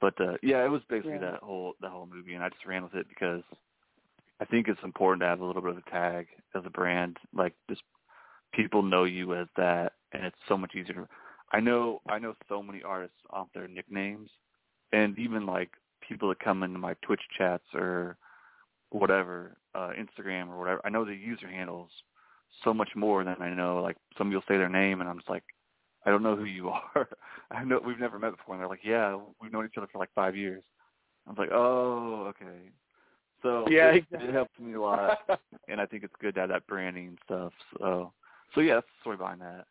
[0.00, 1.32] But uh yeah, it was basically Yeah.
[1.32, 3.42] that whole that whole movie and I just ran with it because
[4.40, 6.26] I think it's important to have a little bit of a tag
[6.56, 7.18] as a brand.
[7.32, 7.82] Like just
[8.52, 11.08] people know you as that and it's so much easier
[11.52, 14.30] I know I know so many artists off their nicknames
[14.92, 15.70] and even like
[16.06, 18.16] people that come into my Twitch chats or
[18.92, 20.80] whatever, uh Instagram or whatever.
[20.84, 21.90] I know the user handles
[22.64, 23.80] so much more than I know.
[23.82, 25.44] Like somebody will say their name, and I'm just like,
[26.04, 27.08] I don't know who you are.
[27.50, 28.54] I know we've never met before.
[28.54, 30.62] And they're like, Yeah, we've known each other for like five years.
[31.28, 32.70] I'm like, Oh, okay.
[33.42, 34.28] So Yeah, it, exactly.
[34.28, 35.18] it helps me a lot,
[35.68, 37.52] and I think it's good to have that branding stuff.
[37.78, 38.12] So,
[38.54, 39.64] so yeah, that's the story behind that.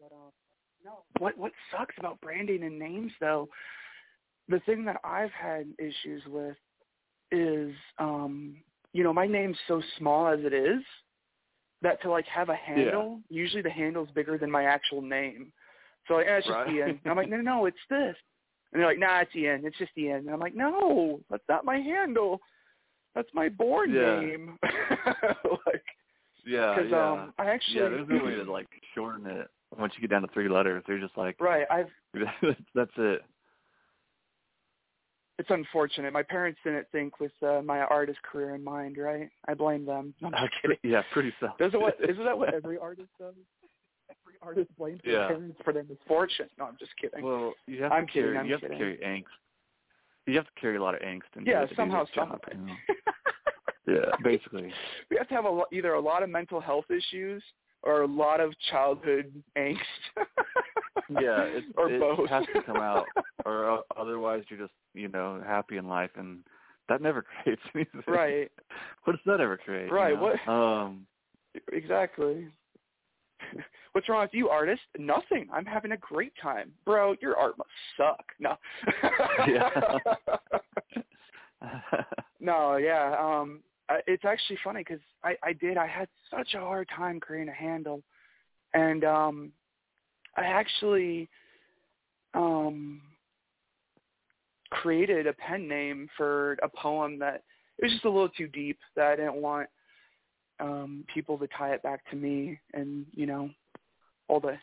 [0.00, 0.30] But, uh,
[0.84, 1.02] no.
[1.18, 3.48] What what sucks about branding and names though,
[4.48, 6.56] the thing that I've had issues with
[7.32, 8.56] is um
[8.92, 10.82] you know, my name's so small as it is
[11.82, 15.52] that to like have a handle, usually the handle's bigger than my actual name.
[16.08, 16.74] So like, eh, it's just Right.
[16.74, 16.88] Ian.
[16.88, 18.16] And I'm like, no, no, no, it's this.
[18.72, 19.66] And they're like, nah, it's Ian.
[19.66, 20.18] It's just Ian.
[20.20, 22.40] And I'm like, no, that's not my handle.
[23.14, 24.20] That's my born Yeah.
[24.20, 24.58] name.
[24.62, 25.84] like,
[26.44, 27.12] Yeah, yeah.
[27.12, 29.48] um, I actually yeah, there's no way to like shorten it.
[29.78, 31.66] Once you get down to three letters, they're just like, right.
[31.70, 31.88] I've
[32.74, 33.22] that's it.
[35.38, 36.12] it's unfortunate.
[36.12, 39.28] My parents didn't think with uh, my artist career in mind, right?
[39.48, 40.14] I blame them.
[40.22, 40.78] No, I'm just kidding.
[40.82, 41.66] yeah, pretty selfish.
[41.68, 43.34] Isn't, what isn't that what every artist does?
[44.08, 45.12] Every artist blames Yeah.
[45.12, 46.48] their parents for their misfortune.
[46.58, 47.22] No, I'm just kidding.
[47.24, 48.78] Well, you have I'm to kidding, carry, I'm you have kidding.
[48.78, 49.24] to carry angst.
[50.26, 52.22] You have to carry a lot of angst and yeah, to do somehow, this you
[52.22, 52.74] know?
[53.86, 54.72] Yeah, basically.
[55.10, 57.42] we have to have a, either a lot of mental health issues
[57.82, 59.76] or a lot of childhood angst.
[61.08, 62.28] Yeah, it, or it both.
[62.30, 63.06] has to come out,
[63.44, 66.40] or otherwise you're just you know happy in life, and
[66.88, 68.02] that never creates anything.
[68.08, 68.50] right.
[69.04, 69.86] What does that ever create?
[69.88, 70.22] you Right, know?
[70.22, 71.06] what- Um.
[71.72, 72.48] Exactly.
[73.92, 74.82] What's wrong with you, artist?
[74.98, 75.46] Nothing.
[75.52, 77.14] I'm having a great time, bro.
[77.22, 78.24] Your art must suck.
[78.40, 78.56] No.
[79.46, 79.70] Yeah.
[82.40, 83.14] no, yeah.
[83.18, 85.76] Um, I- it's actually funny because I, I did.
[85.76, 88.02] I had such a hard time creating a handle,
[88.74, 89.52] and um,
[90.36, 91.28] I actually
[92.34, 93.00] um
[94.70, 97.42] created a pen name for a poem that
[97.78, 99.68] it was just a little too deep that I didn't want
[100.58, 103.50] um people to tie it back to me and you know
[104.28, 104.58] all the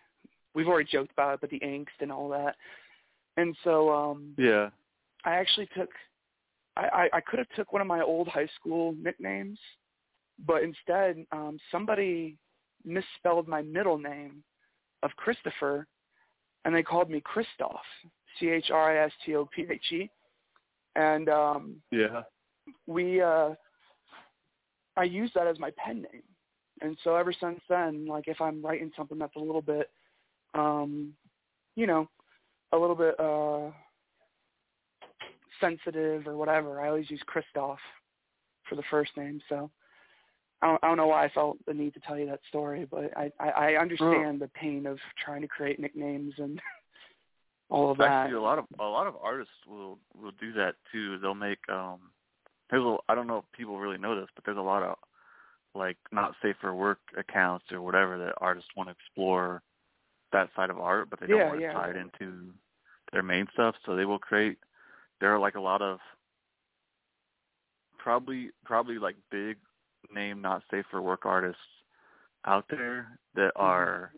[0.53, 2.55] we've already joked about it but the angst and all that
[3.37, 4.69] and so um yeah.
[5.25, 5.89] I actually took
[6.75, 9.59] I, I, I could have took one of my old high school nicknames,
[10.45, 12.37] but instead um somebody
[12.85, 14.43] misspelled my middle name
[15.03, 15.87] of Christopher,
[16.65, 17.81] and they called me Christoph,
[18.39, 20.09] C H R I S T O P H E,
[20.95, 22.23] and um, yeah,
[22.87, 23.49] we uh,
[24.95, 26.23] I use that as my pen name,
[26.81, 29.89] and so ever since then, like if I'm writing something that's a little bit,
[30.53, 31.13] um,
[31.75, 32.07] you know,
[32.71, 33.71] a little bit uh,
[35.59, 37.79] sensitive or whatever, I always use Christoph
[38.69, 39.41] for the first name.
[39.49, 39.69] So
[40.61, 42.87] I don't, I don't know why I felt the need to tell you that story,
[42.89, 44.45] but I I, I understand oh.
[44.45, 46.61] the pain of trying to create nicknames and
[47.69, 48.07] all of that.
[48.07, 51.17] Actually, a lot of a lot of artists will will do that too.
[51.19, 51.99] They'll make um
[52.69, 54.95] there's a I don't know if people really know this, but there's a lot of
[55.75, 59.61] like not safe for work accounts or whatever that artists want to explore
[60.31, 61.73] that side of art, but they don't yeah, want to yeah.
[61.73, 62.51] tie it into
[63.11, 63.75] their main stuff.
[63.85, 64.57] So they will create.
[65.21, 65.99] There are like a lot of
[67.99, 69.57] probably probably like big
[70.13, 71.61] name not safe for work artists
[72.45, 73.61] out there that Mm-hmm.
[73.61, 74.13] are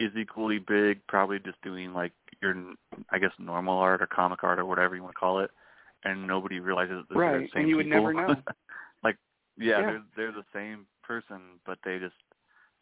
[0.00, 2.54] is equally big, probably just doing like your
[3.10, 5.50] I guess normal art or comic art or whatever you want to call it,
[6.04, 8.36] and nobody realizes that right, they're the same and you would never know.
[9.04, 9.16] like
[9.58, 9.86] yeah, Yeah.
[9.86, 12.14] they're they're the same person, but they just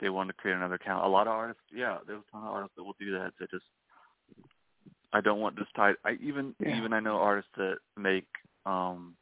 [0.01, 1.05] they want to create another account.
[1.05, 3.33] A lot of artists, yeah, there's a ton of artists that will do that.
[3.39, 3.65] That just
[5.13, 5.97] I don't want this tied.
[6.05, 6.77] I even Yeah.
[6.77, 8.27] even I know artists that make
[8.67, 9.17] um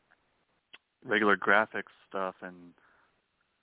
[1.05, 2.75] regular graphics stuff and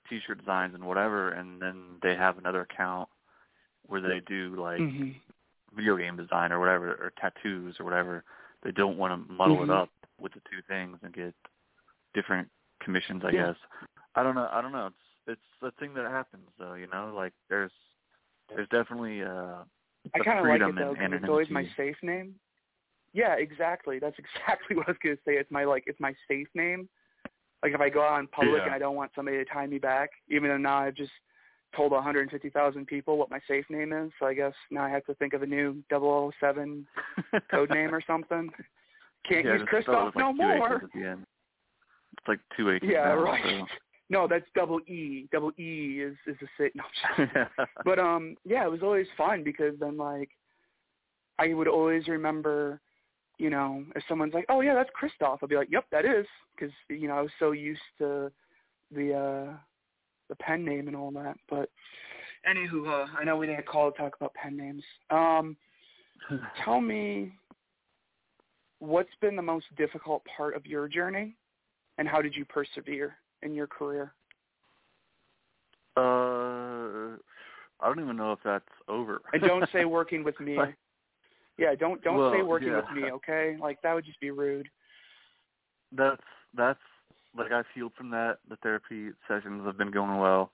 [0.10, 3.10] t-shirt designs and whatever, and then they have another account
[3.86, 5.12] where they do like hmm
[5.76, 8.24] video game design or whatever, or tattoos or whatever.
[8.64, 9.64] They don't want to muddle Mhm.
[9.66, 11.36] it up with the two things and get
[12.14, 12.50] different
[12.82, 13.24] commissions.
[13.26, 13.48] I Yeah.
[13.48, 13.56] guess
[14.16, 14.50] I don't know.
[14.52, 14.88] I don't know.
[14.88, 14.96] It's
[15.28, 16.74] it's a thing that happens though.
[16.74, 17.72] You know, like there's
[18.50, 19.64] there's definitely uh
[20.16, 22.36] I kind of like it though and because it's always my safe name.
[23.14, 24.00] Yeah, exactly.
[24.00, 25.34] That's exactly what I was gonna say.
[25.34, 26.88] It's my like it's my safe name.
[27.64, 28.66] Like if I go out in public Yeah.
[28.66, 31.12] and I don't want somebody to tie me back, even though now I've just
[31.76, 35.14] told 150,000 people what my safe name is, so I guess now I have to
[35.16, 36.88] think of a new 007
[37.52, 38.50] code name or something.
[39.28, 40.76] Can't yeah, use Christoph like, no more.
[40.76, 41.26] At the end.
[42.18, 42.82] It's like two H's.
[42.84, 43.64] Yeah, now, right.
[44.10, 45.28] No, that's double E.
[45.32, 46.74] Double E is is a sit.
[46.76, 46.84] No,
[47.18, 47.66] I'm just So.
[47.86, 50.30] but um yeah it was always fun because then like
[51.40, 52.82] i would always remember
[53.38, 56.26] you know if someone's like oh yeah that's christoph i'll be like yep that is
[56.56, 58.32] because you know i was so used to
[58.92, 59.54] the uh
[60.30, 61.70] the pen name and all that but
[62.50, 65.56] anywho uh, i know we didn't call to talk about pen names um
[66.64, 67.32] tell me
[68.80, 71.36] what's been the most difficult part of your journey
[71.98, 74.14] and how did you persevere in your career
[75.96, 77.18] uh,
[77.80, 79.22] I don't even know if that's over.
[79.34, 80.58] and don't say working with me
[81.58, 82.78] yeah don't don't say working yeah.
[82.78, 84.68] with me okay like that would just be rude
[85.96, 86.22] that's
[86.56, 86.80] that's
[87.38, 88.38] like I've healed from that.
[88.50, 90.52] The therapy sessions have been going well,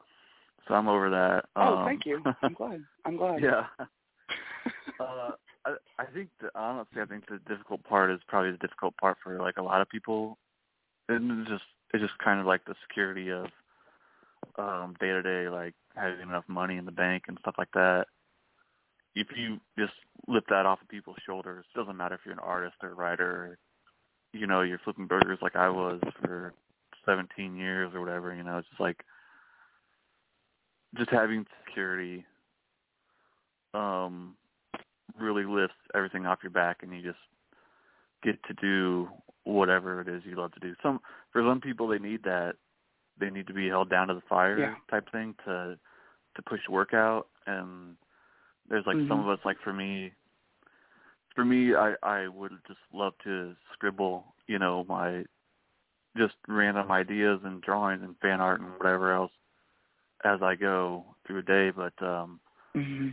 [0.68, 1.46] so I'm over that.
[1.56, 3.66] oh um, thank you i'm glad i'm glad yeah.
[5.00, 5.32] uh,
[5.66, 9.18] I I think that honestly, I think the difficult part is probably the difficult part
[9.24, 10.38] for like a lot of people,
[11.10, 11.64] and just
[11.94, 13.46] it's just kind of like the security of
[14.58, 18.06] um day to day, like having enough money in the bank and stuff like that.
[19.16, 19.94] If you just
[20.28, 22.96] lift that off of people's shoulders, it doesn't matter if you're an artist or a
[22.96, 23.60] writer,
[24.34, 26.54] you know, you're flipping burgers like I was for
[27.06, 28.34] 17 years or whatever.
[28.34, 29.04] You know, it's just like
[30.98, 32.26] just having security
[33.74, 34.36] um
[35.20, 37.20] really lifts everything off your back and you just
[38.24, 39.08] get to do
[39.46, 40.76] whatever it is you love to do.
[40.82, 41.00] Some
[41.32, 42.56] for some people they need that
[43.20, 44.76] they need to be held down to the fire Yeah.
[44.90, 45.78] type thing to
[46.36, 47.96] to push work out and
[48.70, 49.24] there's like some Mhm.
[49.24, 50.12] of us like for me
[51.36, 55.26] for me I I would just love to scribble, you know, my
[56.18, 59.32] just random ideas and drawings and fan art and whatever else
[60.24, 62.40] as I go through a day, but um
[62.76, 63.10] hmm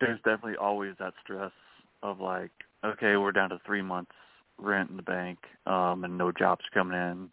[0.00, 1.52] there's definitely always that stress
[2.02, 2.50] of like,
[2.84, 4.12] okay, we're down to three months
[4.60, 7.30] rent in the bank, um, and no jobs coming in,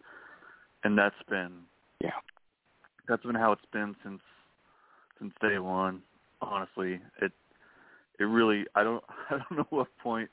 [0.83, 1.63] and that's been
[2.01, 2.11] Yeah.
[3.07, 4.21] that's been how it's been since
[5.19, 6.01] since day one.
[6.41, 7.31] Honestly, it
[8.19, 10.29] it really I don't I don't know what point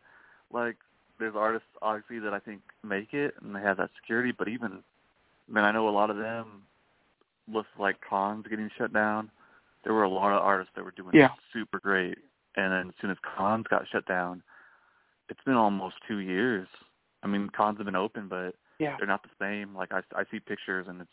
[0.52, 0.76] like
[1.18, 4.82] there's artists obviously that I think make it and they have that security, but even
[5.48, 6.62] man, I know a lot of them
[7.52, 9.30] with like cons getting shut down.
[9.84, 11.28] There were a lot of artists that were doing Yeah.
[11.52, 12.18] super great,
[12.56, 14.42] and then as soon as cons got shut down,
[15.28, 16.68] it's been almost two years.
[17.22, 18.96] I mean, cons have been open, but Yeah.
[18.98, 19.74] they're not the same.
[19.74, 21.10] Like I, I see pictures, and it's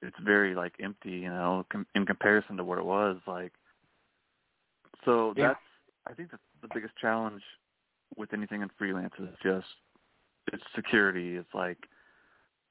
[0.00, 3.18] it's very like empty, you know, com- in comparison to what it was.
[3.26, 3.52] Like,
[5.04, 5.48] so Yeah.
[5.48, 5.60] that's
[6.06, 7.42] I think that's the biggest challenge
[8.16, 9.66] with anything in freelance is just
[10.52, 11.36] it's security.
[11.36, 11.78] It's like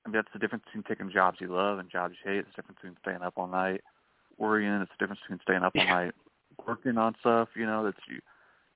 [0.05, 2.39] I mean, that's the difference between taking jobs you love and jobs you hate.
[2.39, 3.81] It's the difference between staying up all night
[4.37, 4.81] worrying.
[4.81, 6.13] It's the difference between staying up all night
[6.65, 8.19] working on stuff, you know, that's you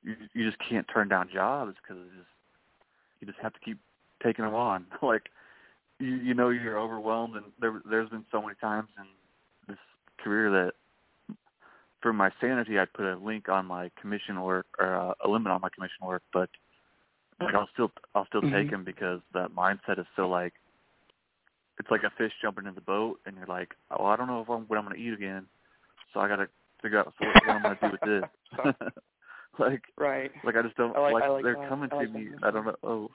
[0.03, 2.29] you you just can't turn down jobs because just
[3.19, 3.79] you just have to keep
[4.23, 4.85] taking them on.
[5.01, 5.29] like
[5.99, 9.05] you you know you're overwhelmed, and there there's been so many times in
[9.67, 9.79] this
[10.23, 10.73] career that
[12.01, 15.51] for my sanity, I'd put a link on my commission work or uh, a limit
[15.51, 16.49] on my commission work, but
[17.39, 18.55] like I'll still I'll still mm-hmm.
[18.55, 20.53] take them because that mindset is still like
[21.79, 24.41] it's like a fish jumping in the boat, and you're like, oh, I don't know
[24.41, 25.45] if I'm what I'm going to eat again,
[26.13, 26.47] so I got to
[26.81, 28.91] figure out what, what I'm going to do with this.
[29.59, 30.31] like, right?
[30.43, 31.69] Like I just don't I like, like, I like they're that.
[31.69, 32.29] coming to me.
[32.43, 32.75] I don't know.
[32.83, 33.09] Oh,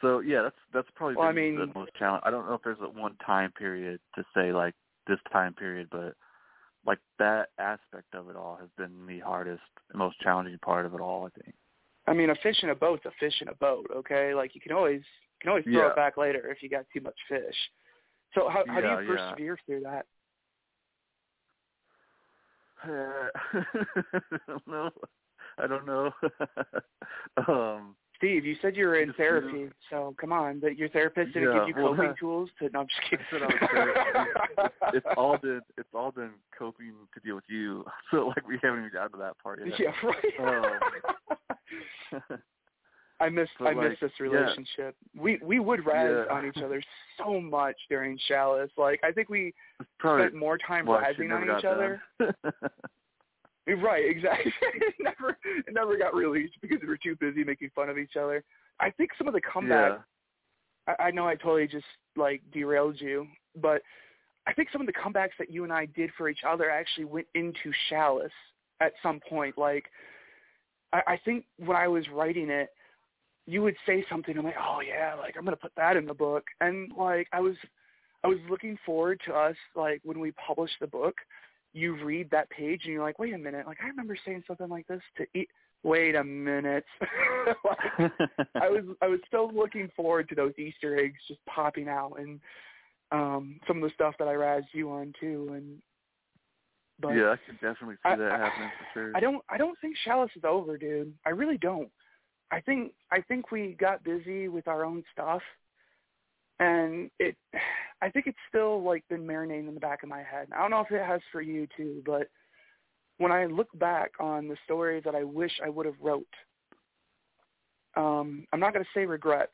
[0.00, 2.22] so yeah, that's that's probably Well, I mean- the most challenge.
[2.24, 4.74] I don't know if there's a one time period to say like
[5.06, 6.14] this time period, but
[6.86, 10.94] like that aspect of it all has been the hardest, and most challenging part of
[10.94, 11.26] it all.
[11.26, 11.54] I think.
[12.06, 13.86] I mean, a fish in a boat's a fish in a boat.
[13.94, 15.90] Okay, like you can always you can always throw Yeah.
[15.90, 17.56] it back later if you got too much fish.
[18.34, 19.16] So how how Yeah, do you yeah.
[19.30, 20.06] persevere through that?
[22.82, 23.28] I
[24.46, 24.90] don't know.
[25.58, 26.10] I don't know.
[27.48, 30.60] um, Steve, you said you were in therapy, so come on.
[30.60, 32.68] But your therapist didn't Yeah, give you well, coping tools to?
[32.70, 33.24] No, I'm just kidding.
[33.26, 33.46] I said I
[34.58, 37.84] was it's all been it's all been coping to deal with you.
[38.10, 39.80] So like we haven't even gotten to that part yet.
[39.80, 40.34] yeah, right.
[43.20, 44.26] I miss But, I miss like, this yeah.
[44.26, 44.96] relationship.
[45.16, 46.34] We we would razz Yeah.
[46.34, 46.82] on each other
[47.18, 48.70] so much during Chalice.
[48.76, 49.54] Like I think we
[49.98, 52.02] probably spent more time razzing on each other.
[53.66, 54.52] Right, exactly.
[54.74, 58.16] it never it never got released because we were too busy making fun of each
[58.16, 58.42] other.
[58.80, 59.98] I think some of the comebacks
[60.88, 60.94] yeah.
[60.98, 61.84] I, I know I totally just
[62.16, 63.28] like derailed you,
[63.60, 63.82] but
[64.46, 67.04] I think some of the comebacks that you and I did for each other actually
[67.04, 68.32] went into Chalice
[68.80, 69.56] at some point.
[69.58, 69.84] Like,
[70.92, 72.70] I, I think when I was writing it,
[73.50, 74.38] you would say something.
[74.38, 77.40] I'm like, oh yeah, like I'm gonna put that in the book, and like I
[77.40, 77.56] was,
[78.22, 81.16] I was looking forward to us like when we publish the book.
[81.72, 84.68] You read that page and you're like, wait a minute, like I remember saying something
[84.68, 85.48] like this to eat.
[85.82, 86.84] Wait a minute.
[87.64, 88.10] like,
[88.60, 92.38] I was I was still looking forward to those Easter eggs just popping out and
[93.12, 95.78] um some of the stuff that I razzed you on too and
[97.00, 99.12] but yeah, I could definitely see I- that I- happening for sure.
[99.16, 101.14] I don't I don't think Chalice is over, dude.
[101.24, 101.90] I really don't.
[102.50, 105.42] I think I think we got busy with our own stuff
[106.60, 107.36] and it
[108.02, 110.48] I think it's still like been marinating in the back of my head.
[110.54, 112.28] I don't know if it has for you too, but
[113.18, 116.26] when I look back on the story that I wish I would have wrote,
[117.96, 119.52] um, I'm not going to say regrets.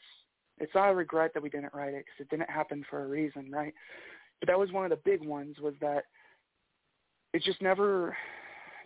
[0.59, 3.09] It's not a regret that we didn't write it because it didn't happen for a
[3.09, 3.74] reason, right?
[4.40, 6.05] But that was one of the big ones was that
[7.32, 8.16] it just never.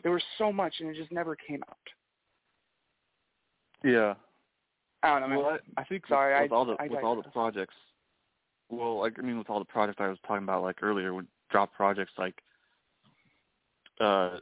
[0.03, 1.77] There was so much and it just never came out.
[3.85, 4.15] Yeah.
[5.03, 5.29] I don't know.
[5.29, 5.39] man.
[5.39, 7.75] Well, I, I think Sorry, with, with I- all the I with all the projects.
[8.69, 11.27] Well, like I mean, with all the projects I was talking about like earlier, with
[11.51, 12.41] drop projects, like
[14.01, 14.39] uh,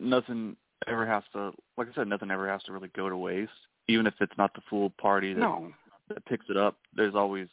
[0.00, 1.52] nothing ever has to.
[1.76, 3.50] Like I said, nothing ever has to really go to waste.
[3.88, 5.72] Even if it's not the full party that no.
[6.08, 7.48] that picks it up, there's always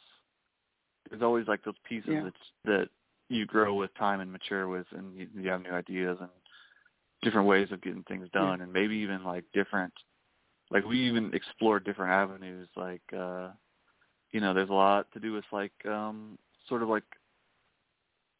[1.10, 2.22] there's always like those pieces Yeah.
[2.24, 2.34] that
[2.64, 2.88] that
[3.28, 6.30] you grow with time and mature with, and you, you have new ideas and
[7.22, 9.92] different ways of getting things done, and maybe even like different.
[10.72, 12.68] Like we even explored different avenues.
[12.76, 13.48] Like uh,
[14.32, 17.04] you know, there's a lot to do with like um, sort of like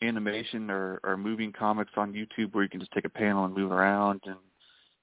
[0.02, 3.54] animation or or moving comics on YouTube where you can just take a panel and
[3.54, 4.36] move around and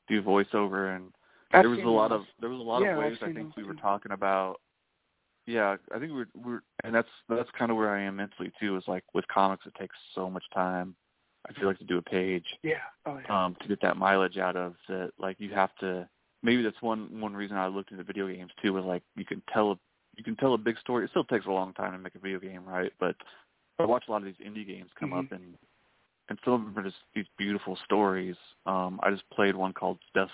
[0.08, 1.14] do voiceover and
[1.52, 2.22] I've there was a lot those.
[2.22, 4.60] of there was a lot Yeah, of ways I think those we were talking about.
[5.46, 8.76] Yeah, I think we're we're and that's that's kind of where I am mentally too.
[8.78, 10.96] Is like with comics, it takes so much time.
[11.48, 12.76] I feel like to do a page Yeah.
[13.06, 13.46] Oh yeah.
[13.46, 15.12] um, to get that mileage out of that.
[15.18, 16.08] Like you have to.
[16.42, 18.74] Maybe that's one one reason I looked into video games too.
[18.74, 19.80] Was like you can tell a
[20.16, 21.06] you can tell a big story.
[21.06, 22.92] It still takes a long time to make a video game, right?
[23.00, 23.16] But
[23.80, 25.20] I watch a lot of these indie games come Mhm.
[25.20, 25.58] up and
[26.30, 28.36] and some of them are just these beautiful stories.
[28.66, 30.32] Um, I just played one called Death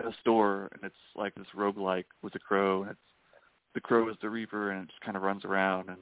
[0.00, 3.00] Death Door, and it's like this roguelike with a crow, and it's
[3.74, 5.98] the crow is the reaper, and it just kind of runs around, and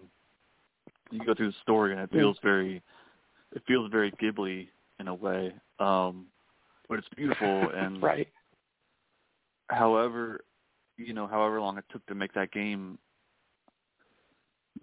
[1.11, 2.83] you go through the story, and it feels very,
[3.53, 4.69] it feels very Ghibli
[4.99, 6.27] in a way, um,
[6.89, 8.29] but it's beautiful, and right.
[9.69, 10.41] However,
[10.97, 12.99] you know, however long it took to make that game,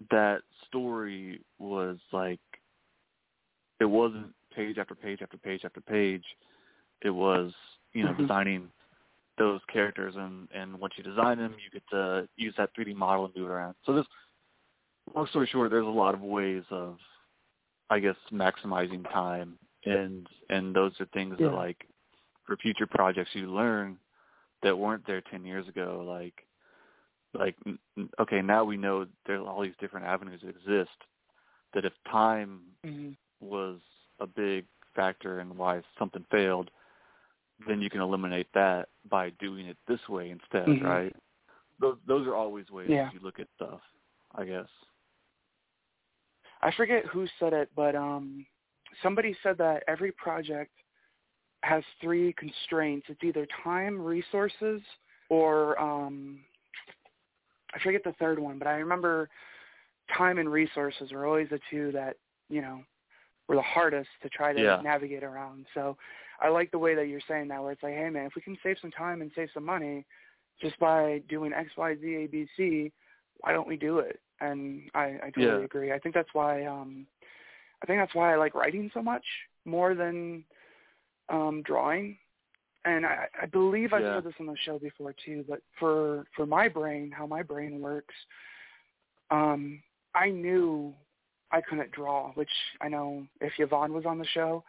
[0.10, 2.40] that story was like,
[3.80, 6.24] it wasn't page after page after page after page.
[7.02, 7.54] It was,
[7.94, 8.18] you know, Mhm.
[8.18, 8.72] designing
[9.38, 13.26] those characters, and and once you design them, you get to use that 3D model
[13.26, 13.76] and move it around.
[13.84, 14.06] So this,
[15.16, 17.00] long story short, there's a lot of ways of,
[17.90, 21.48] I guess, maximizing time, and and those are things Yeah.
[21.48, 21.88] that like,
[22.44, 24.00] for future projects you learn
[24.64, 26.46] that weren't there 10 years ago like
[27.34, 27.56] like
[28.20, 30.98] okay now we know there are all these different avenues that exist
[31.74, 33.80] that if time hmm was
[34.20, 36.70] a big factor and why something failed,
[37.68, 40.86] then you can eliminate that by doing it this way instead, mm-hmm.
[40.86, 41.16] right?
[41.80, 43.10] Those those are always ways yeah.
[43.14, 43.82] you look at stuff,
[44.36, 44.68] I guess.
[46.62, 48.46] I forget who said it, but um
[49.02, 50.72] somebody said that every project
[51.64, 53.08] has three constraints.
[53.10, 54.82] It's either time, resources,
[55.30, 56.40] or um
[57.74, 59.30] I forget the third one, but I remember
[60.18, 62.18] time and resources are always the two that,
[62.50, 62.82] you know,
[63.48, 64.82] were the hardest to try to yeah.
[64.84, 65.66] navigate around.
[65.74, 65.98] So
[66.42, 68.42] I like the way that you're saying that where it's like, hey man, if we
[68.42, 70.06] can save some time and save some money
[70.62, 72.92] just by doing X, Y, Z, A, B, C,
[73.40, 74.20] why don't we do it?
[74.42, 75.66] And I, I totally yeah.
[75.66, 75.92] agree.
[75.94, 77.06] I think that's why um
[77.82, 79.26] I think that's why I like writing so much
[79.66, 80.44] more than
[81.32, 82.18] um drawing.
[82.84, 84.16] And I, I believe I've yeah.
[84.18, 87.80] said this on the show before too, but for for my brain, how my brain
[87.80, 88.16] works,
[89.30, 89.82] um,
[90.16, 90.94] I knew
[91.52, 92.50] I couldn't draw, which
[92.82, 94.64] I know if Yvonne was on the show,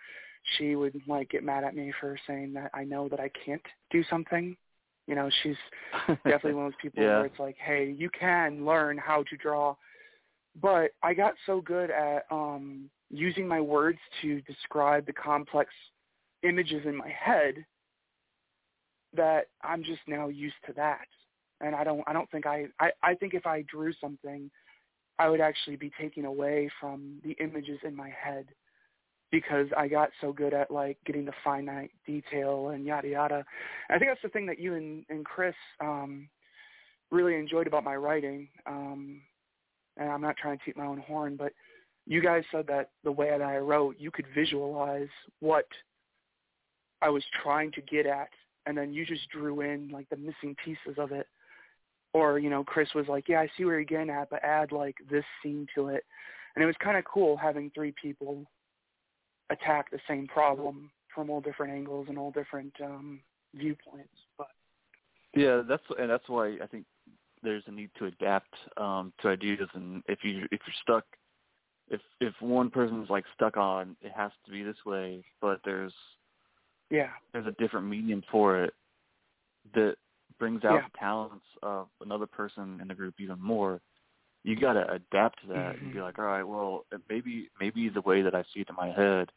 [0.57, 3.63] she would like get mad at me for saying that I know that I can't
[3.91, 4.57] do something.
[5.07, 5.57] You know, she's
[6.09, 7.17] definitely one of those people yeah.
[7.17, 9.75] where it's like, hey, you can learn how to draw.
[10.61, 15.71] But I got so good at um using my words to describe the complex
[16.43, 17.64] images in my head
[19.14, 21.07] that I'm just now used to that.
[21.61, 24.51] And I don't I don't think I I, I think if I drew something
[25.18, 28.47] I would actually be taking away from the images in my head
[29.30, 33.45] because I got so good at like getting the finite detail and yada yada.
[33.88, 36.28] And I think that's the thing that you and, and Chris um
[37.11, 38.49] really enjoyed about my writing.
[38.66, 39.20] Um
[39.99, 41.53] and I'm not trying to toot my own horn, but
[42.07, 45.09] you guys said that the way that I wrote, you could visualize
[45.40, 45.66] what
[47.03, 48.28] I was trying to get at
[48.66, 51.26] and then you just drew in like the missing pieces of it.
[52.14, 54.70] Or you know chris was like yeah i see where you're getting at but add
[54.72, 56.05] like this scene to it.
[56.55, 58.44] And it was kind of cool having three people
[59.50, 63.20] attack the same problem from all different angles and all different um
[63.55, 64.48] viewpoints but
[65.34, 66.86] yeah that's and that's why i think
[67.42, 69.68] there's a need to adapt um to ideas.
[69.74, 71.05] And if you if you're stuck
[71.88, 75.92] if if one person's like stuck on it has to be this way but there's
[76.93, 77.09] yeah.
[77.32, 78.74] There's a different medium for it
[79.74, 79.95] that
[80.38, 80.82] brings out yeah.
[80.93, 83.80] the talents of another person in the group even more.
[84.45, 85.84] You got to adapt to that mm-hmm.
[85.86, 88.74] and be like all right well maybe maybe the way that i see it in
[88.74, 89.30] my head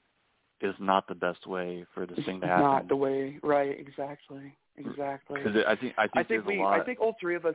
[0.62, 2.64] is not the best way for this it's thing to happen.
[2.64, 5.41] not the way right exactly exactly.
[5.43, 7.53] Because i think i think, I think we i think all three of us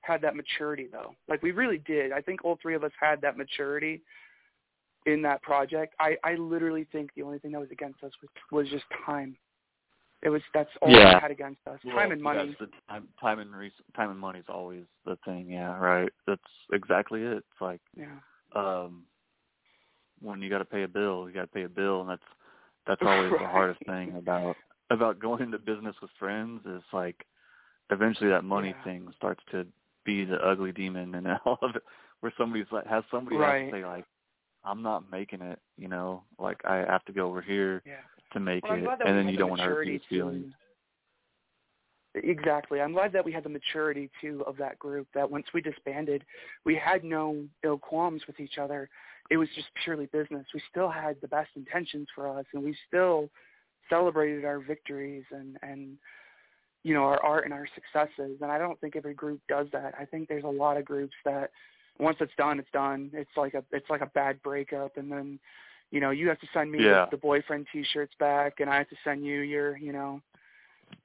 [0.00, 1.14] had that maturity though.
[1.28, 2.10] Like we really did.
[2.12, 4.02] I think all three of us had that maturity
[5.06, 8.30] in that project i i literally think the only thing that was against us was
[8.50, 9.36] was just time
[10.22, 11.14] it was that's all yeah.
[11.14, 11.78] we had against us.
[11.84, 12.44] well, time and money.
[12.48, 15.48] Yes, the time, time and res- time and money is always the thing.
[15.48, 16.10] Yeah, right.
[16.26, 16.42] That's
[16.72, 17.38] exactly it.
[17.38, 18.16] It's like yeah.
[18.54, 19.04] um
[20.20, 22.22] when you got to pay a bill, you got to pay a bill, and that's
[22.86, 23.40] that's always right.
[23.40, 24.56] the hardest thing about
[24.90, 27.24] about going into business with friends is like
[27.90, 28.84] eventually that money Yeah.
[28.84, 29.66] thing starts to
[30.04, 31.82] be the ugly demon and all of it
[32.20, 33.64] where somebody's like has somebody Right.
[33.64, 34.04] has to say like
[34.64, 38.00] I'm not making it, you know, like I have to go over here Yeah.
[38.32, 40.54] to make Well, it, and then you don't want to hurt people's feelings.
[42.14, 42.80] Exactly.
[42.80, 45.06] I'm glad that we had the maturity too of that group.
[45.14, 46.24] That once we disbanded,
[46.64, 48.88] we had no ill qualms with each other.
[49.30, 50.44] It was just purely business.
[50.52, 53.30] We still had the best intentions for us, and we still
[53.88, 55.96] celebrated our victories and and
[56.82, 58.38] you know our art and our successes.
[58.40, 59.94] And I don't think every group does that.
[59.98, 61.50] I think there's a lot of groups that
[62.00, 63.10] once it's done, it's done.
[63.12, 65.38] It's like a it's like a bad breakup, and then
[65.90, 67.06] you know you have to send me Yeah.
[67.10, 70.20] the, boyfriend T-shirts back, and I have to send you your you know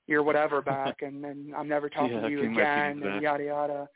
[0.07, 3.89] your whatever back, and then I'm never talking Yeah, to you again, and yada yada.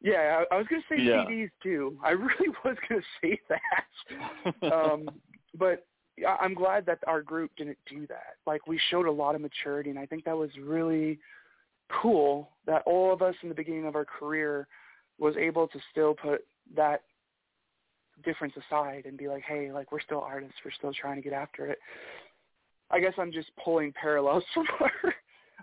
[0.00, 1.24] Yeah, I, I was gonna say Yeah.
[1.24, 1.98] CDs too.
[2.02, 5.08] I really was gonna say that, um,
[5.58, 5.86] but
[6.26, 8.36] I- I'm glad that our group didn't do that.
[8.46, 11.18] Like we showed a lot of maturity, and I think that was really
[11.88, 14.66] cool that all of us in the beginning of our career
[15.18, 16.44] was able to still put
[16.74, 17.02] that
[18.24, 21.32] difference aside and be like, hey, like we're still artists, we're still trying to get
[21.32, 21.78] after it.
[22.90, 25.14] I guess I'm just pulling parallels from our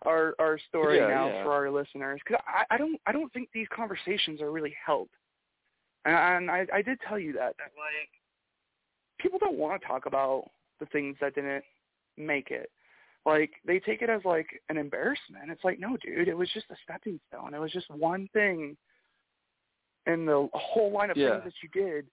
[0.06, 1.44] our, our story Yeah, now yeah.
[1.44, 5.10] for our listeners because I, I don't I don't think these conversations are really help,
[6.06, 8.10] and, and I I did tell you that that like
[9.20, 10.50] people don't want to talk about
[10.80, 11.64] the things that didn't
[12.18, 12.70] make it.
[13.26, 15.50] Like they take it as like an embarrassment.
[15.50, 17.54] It's like no, dude, it was just a stepping stone.
[17.54, 18.76] It was just one thing
[20.08, 21.42] in the whole line of Yeah.
[21.42, 22.08] things that you did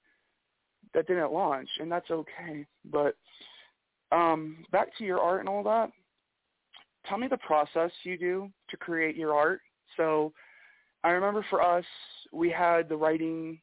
[0.94, 2.66] that didn't launch, and that's okay.
[2.84, 3.16] But
[4.12, 5.90] um, back to your art and all that.
[7.06, 9.60] Tell me the process you do to create your art.
[9.96, 10.32] So
[11.02, 11.84] I remember for us,
[12.32, 13.60] we had the writing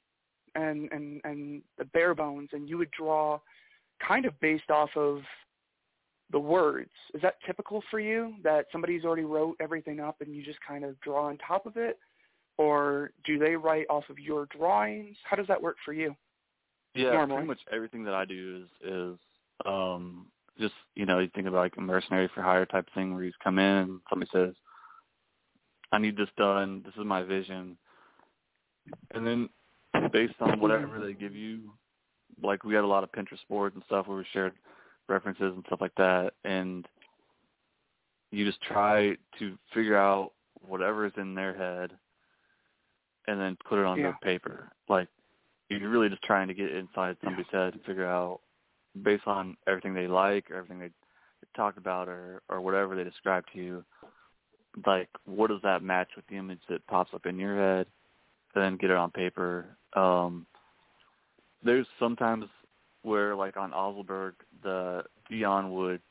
[0.55, 3.39] and and and the bare bones, and you would draw
[4.05, 5.21] kind of based off of
[6.31, 6.91] the words.
[7.13, 10.83] Is that typical for you that somebody's already wrote everything up and you just kind
[10.83, 11.97] of draw on top of it?
[12.57, 15.15] Or do they write off of your drawings?
[15.23, 16.15] How does that work for you?
[16.95, 17.35] Yeah, normally?
[17.35, 19.17] pretty much everything that I do is is
[19.65, 20.27] um
[20.59, 23.31] just you know you think about like a mercenary for hire type thing where you
[23.43, 24.55] come in and somebody says,
[25.91, 26.81] "I need this done.
[26.83, 27.77] This is my vision,"
[29.13, 29.49] and then
[30.11, 31.71] based on whatever they give you,
[32.41, 34.53] like we had a lot of Pinterest boards and stuff where we shared
[35.07, 36.87] references and stuff like that, and
[38.31, 40.33] you just try to figure out
[40.67, 41.91] whatever is in their head,
[43.27, 44.11] and then put it on Yeah.
[44.11, 44.71] the paper.
[44.87, 45.07] Like
[45.69, 48.39] you're really just trying to get inside somebody's head and figure out
[49.03, 50.91] based on everything they like or everything they
[51.55, 53.83] talked about or or whatever they describe to you
[54.85, 57.87] like what does that match with the image that pops up in your head?
[58.55, 59.65] And then get it on paper.
[59.93, 60.45] Um
[61.63, 62.45] there's sometimes
[63.03, 66.01] where like on Ozellberg the Dion would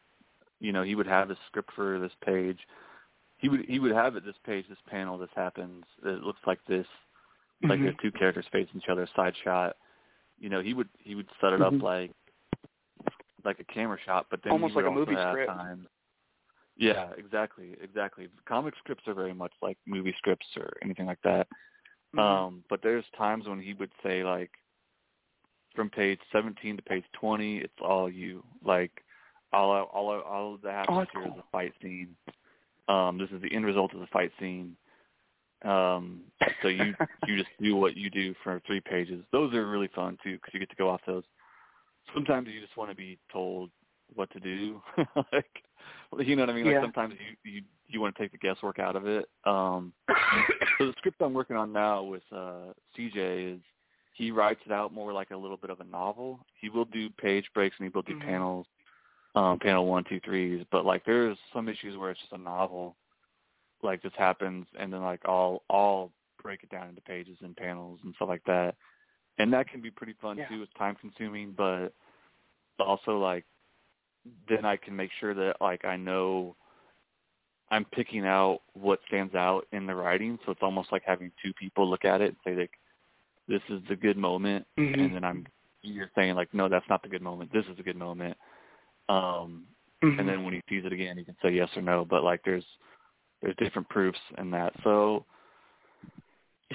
[0.60, 2.58] you know he would have a script for this page.
[3.38, 6.60] He would he would have it this page this panel this happens it looks like
[6.68, 6.86] this
[7.62, 7.84] like Mhm.
[7.84, 9.76] there's two characters facing each other side shot
[10.38, 11.76] you know he would he would set it Mhm.
[11.76, 12.12] up like
[13.44, 15.50] like a camera shot but then Almost like a movie script.
[15.50, 15.86] times-
[16.76, 21.48] yeah exactly exactly comic scripts are very much like movie scripts or anything like that
[22.14, 22.18] Mhm.
[22.20, 24.50] um but there's times when he would say like
[25.74, 29.04] from page 17 to page 20 it's all you like
[29.52, 31.40] all all all that happens Oh, here is cool.
[31.40, 32.14] a fight scene
[32.88, 34.76] um this is the end result of the fight scene
[35.66, 36.20] um
[36.62, 36.94] so you
[37.26, 39.24] you just do what you do for three pages.
[39.32, 41.24] Those are really fun too because you get to go off those.
[42.14, 43.70] Sometimes you just want to be told
[44.14, 44.80] what to do.
[45.32, 46.64] Like you know what i mean?
[46.66, 46.82] Like Yeah.
[46.82, 47.14] sometimes
[47.44, 49.28] you you you want to take the guesswork out of it.
[49.44, 49.92] Um
[50.78, 53.60] so the script i'm working on now with uh cj is
[54.14, 56.40] he writes it out more like a little bit of a novel.
[56.60, 58.26] He will do page breaks and he will do Mhm.
[58.26, 58.66] panels
[59.34, 62.96] um panel one two threes but like there's some issues where it's just a novel
[63.82, 66.10] like this happens and then like I'll I'll
[66.42, 68.74] break it down into pages and panels and stuff like that.
[69.38, 70.48] And that can be pretty fun Yeah.
[70.48, 70.62] too.
[70.62, 71.92] It's time consuming, but
[72.78, 73.44] also like
[74.48, 76.56] then I can make sure that like I know
[77.70, 80.38] I'm picking out what stands out in the writing.
[80.46, 82.72] So it's almost like having two people look at it and say like
[83.48, 85.00] this is the good moment Mhm.
[85.04, 85.46] and then I'm
[85.82, 87.52] you're saying like, no, that's not the good moment.
[87.52, 88.36] This is a good moment.
[89.08, 89.66] Um
[90.02, 90.18] Mhm.
[90.18, 92.04] and then when he sees it again, he can say yes or no.
[92.04, 92.64] But like, there's
[93.42, 94.72] there's different proofs in that.
[94.84, 95.24] So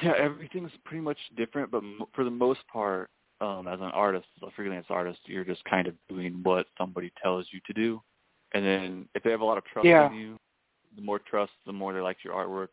[0.02, 1.72] yeah, everything's pretty much different.
[1.72, 1.84] But
[2.14, 3.10] for the most part,
[3.42, 7.48] um, as an artist, a freelance artist, you're just kind of doing what somebody tells
[7.52, 8.02] you to do.
[8.54, 10.08] And then if they have a lot of trust Yeah.
[10.08, 10.38] in you,
[10.96, 12.70] the more trust, the more they like your artwork.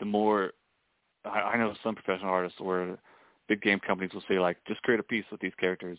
[0.00, 0.52] The more
[1.24, 2.98] I, I know some professional artists where
[3.48, 5.98] big game companies will say like, just create a piece with these characters.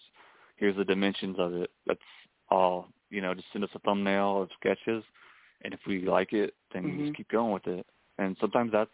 [0.57, 1.69] Here's the dimensions of it.
[1.85, 1.99] That's
[2.49, 2.89] all.
[3.09, 5.03] You know, just send us a thumbnail of sketches,
[5.63, 7.03] and if we like it, then you Mhm.
[7.05, 7.85] just keep going with it.
[8.17, 8.91] And sometimes that's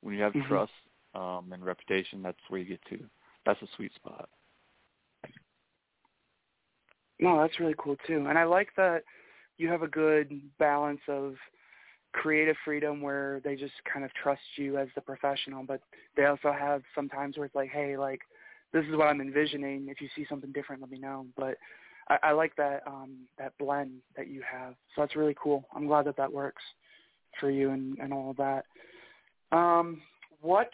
[0.00, 0.48] when you have Mhm.
[0.48, 0.72] trust
[1.14, 2.22] um, and reputation.
[2.22, 3.04] That's where you get to.
[3.44, 4.28] That's a sweet spot.
[7.20, 8.26] No, that's really cool too.
[8.26, 9.04] And I like that
[9.56, 11.36] you have a good balance of
[12.12, 15.80] creative freedom where they just kind of trust you as the professional, but
[16.16, 18.20] they also have sometimes where it's like, hey, like
[18.72, 19.88] this is what I'm envisioning.
[19.88, 21.26] If you see something different, let me know.
[21.36, 21.56] But
[22.08, 24.74] I, I like that um, that blend that you have.
[24.94, 25.64] So that's really cool.
[25.74, 26.62] I'm glad that that works
[27.40, 28.64] for you and, and all of that.
[29.52, 30.02] Um,
[30.40, 30.70] what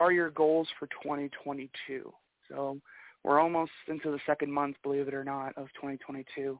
[0.00, 2.12] are your goals for 2022?
[2.48, 2.80] So
[3.22, 6.58] we're almost into the second month, believe it or not, of 2022.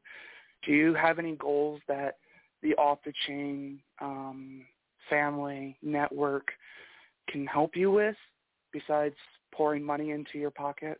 [0.66, 2.16] Do you have any goals that
[2.62, 4.62] the off the chain um,
[5.10, 6.48] family network
[7.28, 8.16] can help you with
[8.72, 9.14] besides
[9.52, 10.98] pouring money into your pocket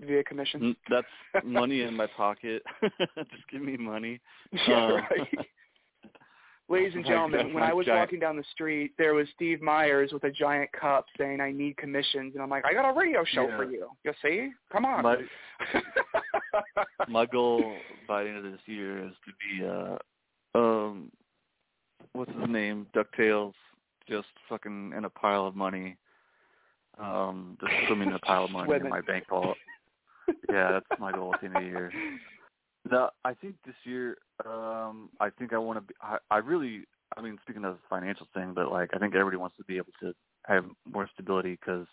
[0.00, 0.60] via commission?
[0.60, 2.62] Mm, That's money in my pocket.
[2.82, 4.20] just give me money.
[4.68, 5.28] yeah, Um, right.
[6.68, 10.12] Ladies and gentlemen, when I was giant- walking down the street, there was Steve Myers
[10.12, 13.24] with a giant cup saying, "I need commissions," and I'm like, "I got a radio
[13.24, 13.56] show Yeah.
[13.56, 13.88] for you.
[14.04, 14.50] You see?
[14.70, 15.16] Come on." My
[17.08, 17.74] my goal
[18.06, 21.10] by the end of this year is to be uh um
[22.12, 23.54] what's his name ducktales
[24.08, 25.96] just fucking in a pile of money
[26.98, 29.56] um just swimming in a pile of money in my bank vault
[30.50, 31.92] yeah that's my goal at the end of the year
[32.90, 34.16] no i think this year
[34.46, 36.84] um i think i want to be i i really
[37.16, 39.76] i mean speaking of the financial thing but like i think everybody wants to be
[39.76, 40.12] able to
[40.46, 41.86] have more stability because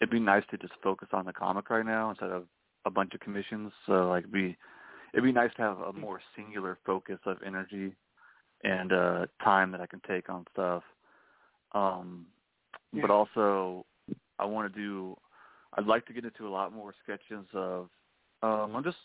[0.00, 2.44] it'd be nice to just focus on the comic right now instead of
[2.86, 3.72] a bunch of commissions.
[3.86, 4.56] So like it'd be
[5.12, 7.94] it'd be nice to have a more singular focus of energy
[8.64, 10.82] and uh time that I can take on stuff.
[11.72, 12.26] Um
[12.92, 13.02] Yeah.
[13.02, 13.86] but also
[14.38, 15.16] I want to do
[15.74, 17.88] I'd like to get into a lot more sketches of
[18.42, 18.98] um I'm just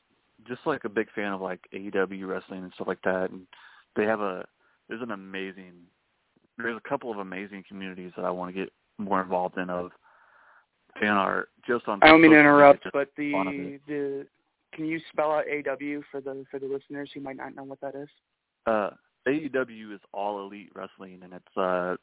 [0.47, 3.29] just like a big fan of like AEW wrestling and stuff like that.
[3.31, 3.47] And
[3.95, 4.45] they have a
[4.89, 5.73] there's an amazing
[6.57, 9.91] there's a couple of amazing communities that I want to get more involved in of
[10.99, 11.99] fan art just on.
[12.01, 14.25] I don't mean to interrupt, but the the
[14.73, 17.81] can you spell out AW for the for the listeners who might not know what
[17.81, 18.09] that is?
[18.65, 18.91] Uh,
[19.27, 21.95] AEW is All Elite Wrestling, and it's uh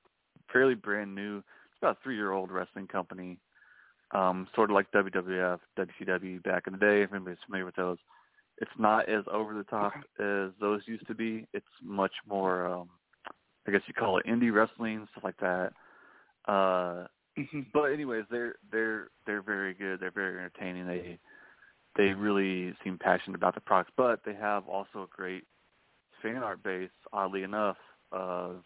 [0.52, 1.38] fairly brand new.
[1.38, 3.38] It's about a three year old wrestling company,
[4.12, 7.02] um, sort of like WWF, WCW back in the day.
[7.02, 7.98] If anybody's familiar with those,
[8.58, 11.46] it's not as over the top as those used to be.
[11.52, 12.88] It's much more, um,
[13.66, 15.72] I guess you call it indie wrestling, stuff like that.
[16.46, 17.06] Uh,
[17.38, 17.60] mm-hmm.
[17.72, 20.00] but anyways, they're they're they're very good.
[20.00, 20.86] They're very entertaining.
[20.86, 21.18] They
[21.96, 25.44] they really seem passionate about the products, but they have also a great
[26.22, 26.90] fan art base.
[27.12, 27.76] Oddly enough,
[28.12, 28.62] of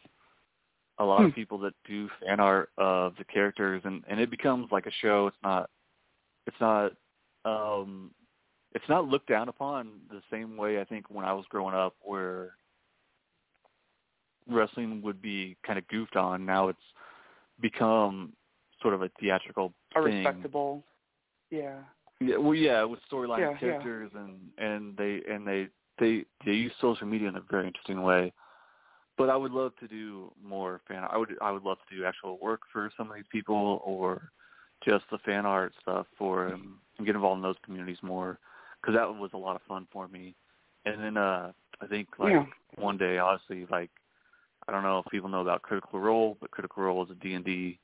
[0.98, 1.26] a lot Hmm.
[1.26, 4.92] of people that do fan art of the characters, and and it becomes like a
[5.02, 5.26] show.
[5.26, 5.70] It's not
[6.46, 6.92] it's not
[7.44, 8.10] um
[8.74, 11.94] it's not looked down upon the same way I think when I was growing up,
[12.02, 12.52] where
[14.48, 16.44] wrestling would be kind of goofed on.
[16.46, 16.78] Now it's
[17.60, 18.32] become
[18.82, 20.24] sort of a theatrical A thing.
[20.24, 20.82] respectable.
[21.50, 21.78] Yeah.
[22.20, 23.58] Yeah, well, yeah, with storyline Yeah, yeah.
[23.58, 25.68] characters and and they and they
[25.98, 28.32] they they use social media in a very interesting way.
[29.18, 31.04] But I would love to do more fan.
[31.10, 34.30] I would I would love to do actual work for some of these people, or
[34.84, 38.38] just the fan art stuff for them and get involved in those communities more
[38.80, 40.34] because that was a lot of fun for me.
[40.84, 42.44] And then uh I think like Yeah.
[42.76, 43.90] one day, honestly, like
[44.68, 47.34] I don't know if people know about Critical Role, but Critical Role is a D
[47.34, 47.78] and D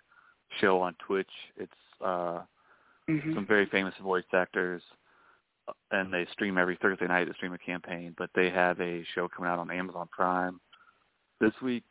[0.60, 1.30] show on Twitch.
[1.56, 1.72] It's
[2.04, 2.42] uh
[3.08, 4.82] hmm some very famous voice actors,
[5.68, 7.26] uh, and they stream every Thursday night.
[7.26, 10.60] They stream a campaign, but they have a show coming out on Amazon Prime
[11.42, 11.84] this week.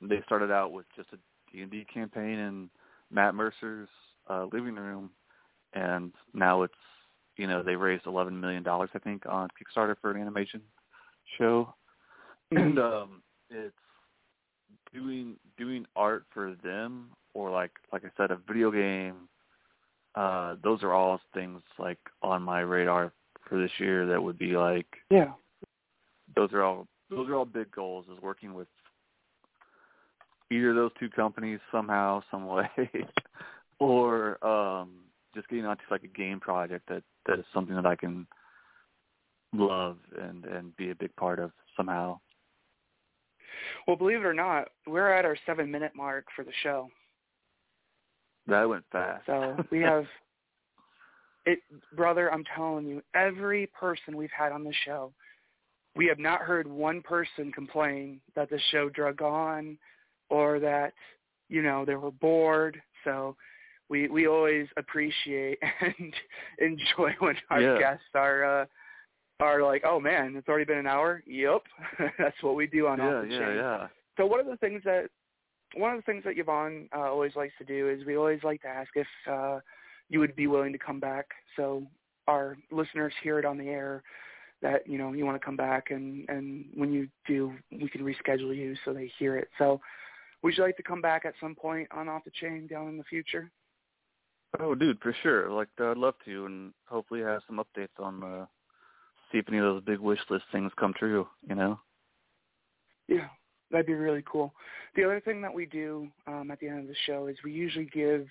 [0.00, 1.18] They started out with just a
[1.52, 2.70] D and D campaign in
[3.10, 3.88] Matt Mercer's
[4.30, 5.10] uh, living room,
[5.72, 6.74] and now it's
[7.36, 10.60] you know they raised eleven million dollars I think on Kickstarter for an animation
[11.36, 11.74] show,
[12.52, 13.02] and Mhm.
[13.02, 13.74] um, it's
[14.92, 19.28] doing doing art for them or like like I said a video game
[20.14, 23.12] uh those are all things like on my radar
[23.48, 25.32] for this year that would be like Yeah.
[26.34, 28.68] those are all those are all big goals is working with
[30.50, 32.68] either those two companies somehow some way
[33.78, 34.90] or um
[35.34, 38.26] just getting onto like a game project that that is something that I can
[39.52, 42.18] love and and be a big part of somehow
[43.86, 46.88] Well, believe it or not, we're at our seven minute mark for the show.
[48.46, 50.06] that went fast So we have
[51.46, 51.60] it,
[51.96, 52.32] brother.
[52.32, 55.12] I'm telling you, every person we've had on the show,
[55.96, 59.78] we have not heard one person complain that the show drug on,
[60.30, 60.92] or that
[61.48, 62.80] you know they were bored.
[63.04, 63.36] So
[63.88, 66.14] we we always appreciate and
[66.58, 67.78] enjoy when our Yeah.
[67.78, 68.66] guests are uh,
[69.40, 71.22] are like, oh man, it's already been an hour.
[71.26, 71.62] Yep,
[72.18, 73.56] that's what we do on yeah Off the yeah Chain.
[73.56, 75.08] yeah So one of the things that
[75.74, 78.62] one of the things that Yvonne uh, always likes to do is we always like
[78.62, 79.60] to ask if uh,
[80.08, 81.26] you would be willing to come back.
[81.56, 81.86] So
[82.26, 84.02] our listeners hear it on the air
[84.60, 88.02] that you know you want to come back, and and when you do, we can
[88.02, 89.48] reschedule you so they hear it.
[89.58, 89.80] So
[90.42, 92.96] would you like to come back at some point on Off the Chain down in
[92.96, 93.50] the future?
[94.60, 95.50] Oh, dude, for sure.
[95.50, 98.46] Like, uh, I'd love to, and hopefully have some updates on uh,
[99.30, 101.26] see if any of those big wish list things come true.
[101.48, 101.78] You know.
[103.08, 103.28] Yeah,
[103.70, 104.52] that'd be really cool.
[104.96, 107.52] The other thing that we do um, at the end of the show is we
[107.52, 108.26] usually give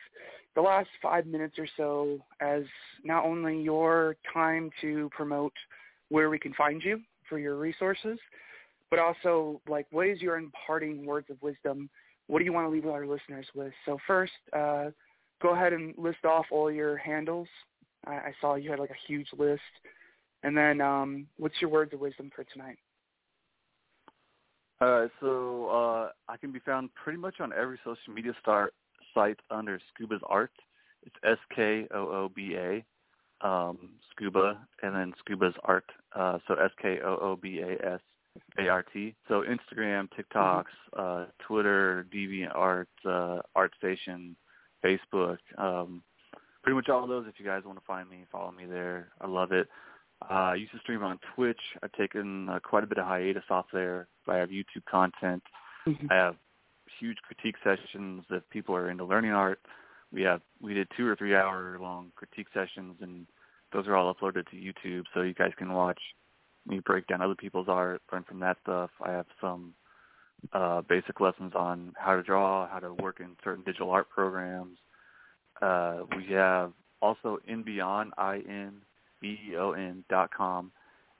[0.55, 2.64] the last five minutes or so as
[3.03, 5.53] not only your time to promote
[6.10, 6.99] where we can find you
[7.30, 8.18] for your resources,
[8.89, 11.89] but also like what is your imparting words of wisdom?
[12.27, 13.71] What do you want to leave our listeners with?
[13.85, 14.89] So first, uh,
[15.41, 17.47] go ahead and list off all your handles.
[18.05, 19.61] I, I saw you had like a huge list.
[20.43, 22.77] And then um, what's your words of wisdom for tonight?
[24.79, 28.71] Uh, so uh, I can be found pretty much on every social media star
[29.13, 30.51] site under Skooba's Art.
[31.03, 32.83] It's S K O O B A,
[33.47, 35.89] um, Skooba, and then Skooba's Art.
[36.15, 38.01] Uh, so S K O O B A S
[38.59, 39.15] A R T.
[39.27, 40.63] So Instagram, TikToks,
[40.97, 44.35] uh, Twitter, DeviantArt, uh, ArtStation,
[44.83, 45.38] Facebook.
[45.57, 46.03] Um,
[46.63, 47.25] pretty much all of those.
[47.27, 49.09] If you guys want to find me, follow me there.
[49.21, 49.67] I love it.
[50.29, 51.61] Uh, I used to stream on Twitch.
[51.83, 54.07] I've taken uh, quite a bit of hiatus off there.
[54.27, 55.43] I have YouTube content.
[56.09, 56.35] I have
[56.99, 59.59] huge critique sessions if people are into learning art.
[60.11, 63.27] We have we did two or three hour long critique sessions, and
[63.71, 65.99] those are all uploaded to YouTube, so you guys can watch
[66.68, 68.89] me break down other people's art, learn from that stuff.
[69.03, 69.74] I have some
[70.53, 74.78] uh, basic lessons on how to draw, how to work in certain digital art programs.
[75.61, 78.74] Uh, we have also in beyond i n
[79.22, 80.72] b e o n dot com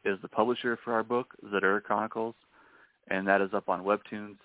[0.06, 2.36] is the publisher for our book, Zaidura Chronicles,
[3.10, 4.38] and that is up on Webtoons.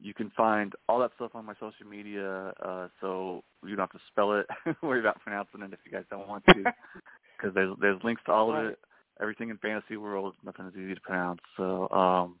[0.00, 3.92] You can find all that stuff on my social media, uh, so you don't have
[3.92, 4.46] to spell it,
[4.82, 6.54] worry about pronouncing it if you guys don't want to,
[7.36, 8.78] because there's there's links to all of it.
[9.20, 11.40] Everything in fantasy world, nothing is easy to pronounce.
[11.56, 12.38] So um,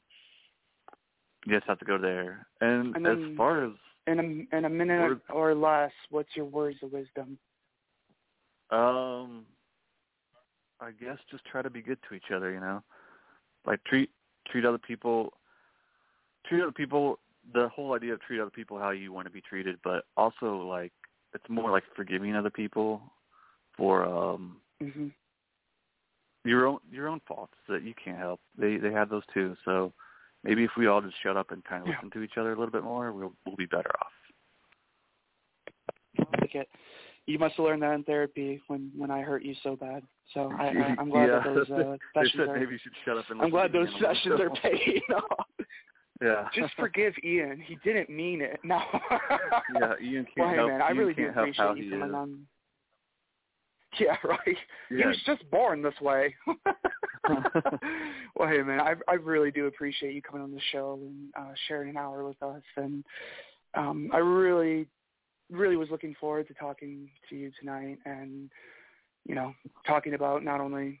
[1.46, 2.46] you just have to go there.
[2.60, 3.72] And, And as then- far as
[4.06, 7.38] In a in a minute Words- or less, what's your words of wisdom?
[8.70, 9.46] Um,
[10.80, 12.52] I guess just try to be good to each other.
[12.52, 12.82] You know,
[13.64, 14.10] like treat
[14.48, 15.32] treat other people,
[16.46, 17.18] treat other people.
[17.54, 20.56] The whole idea of treat other people how you want to be treated, but also
[20.58, 20.92] like
[21.34, 23.00] it's more like forgiving other people
[23.76, 25.08] for um hmm
[26.46, 28.40] your own your own faults that you can't help.
[28.58, 29.56] They they have those too.
[29.64, 29.92] So
[30.44, 31.94] maybe if we all just shut up and kind of Yeah.
[31.96, 34.12] listen to each other a little bit more, we'll we'll be better off.
[36.18, 36.68] I like it.
[37.26, 40.02] You must have learned that in therapy when when I hurt you so bad.
[40.32, 41.40] So I, I I'm glad yeah.
[41.44, 42.58] that those uh, they sessions said are.
[42.58, 43.42] maybe you should shut up and.
[43.42, 45.46] I'm glad to those Ian on the sessions are paying off.
[46.22, 46.48] Yeah.
[46.54, 47.60] Just forgive Ian.
[47.62, 48.58] He didn't mean it.
[48.64, 48.80] No.
[49.78, 50.68] yeah, Ian can't well, hey help.
[50.70, 52.14] man, I Ian really do can't help how appreciate he you coming is.
[52.14, 52.46] on.
[54.00, 54.56] Yeah, right.
[54.90, 56.34] He was just born this way.
[57.28, 61.54] well, hey man, I I really do appreciate you coming on the show and uh,
[61.66, 63.04] sharing an hour with us, and
[63.74, 64.86] um, I really,
[65.50, 68.50] really was looking forward to talking to you tonight, and
[69.26, 69.54] you know,
[69.86, 71.00] talking about not only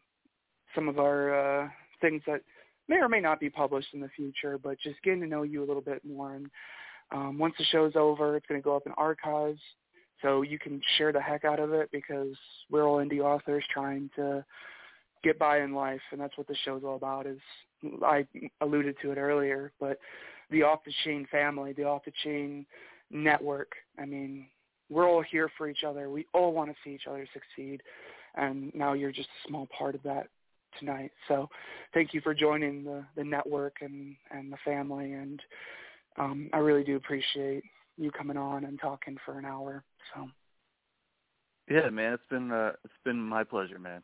[0.74, 1.68] some of our uh,
[2.00, 2.40] things that
[2.88, 5.62] may or may not be published in the future, but just getting to know you
[5.62, 6.34] a little bit more.
[6.34, 6.50] And
[7.12, 9.60] um, once the show's over, it's going to go up in archives,
[10.22, 12.34] so you can share the heck out of it because
[12.70, 14.44] we're all indie authors trying to
[15.22, 17.26] get by in life, and that's what the show's all about.
[17.26, 17.38] Is
[18.02, 18.26] I
[18.60, 19.98] alluded to it earlier, but
[20.50, 22.66] the off the chain family, the off the chain
[23.10, 23.72] network.
[23.98, 24.46] I mean,
[24.88, 26.10] we're all here for each other.
[26.10, 27.82] We all want to see each other succeed,
[28.36, 30.28] and now you're just a small part of that
[30.78, 31.10] tonight.
[31.28, 31.48] So,
[31.94, 35.40] thank you for joining the the network and and the family, and
[36.18, 37.64] um, I really do appreciate
[37.98, 39.82] you coming on and talking for an hour.
[40.14, 40.28] So.
[41.68, 44.02] yeah, man, it's been uh, it's been my pleasure, man.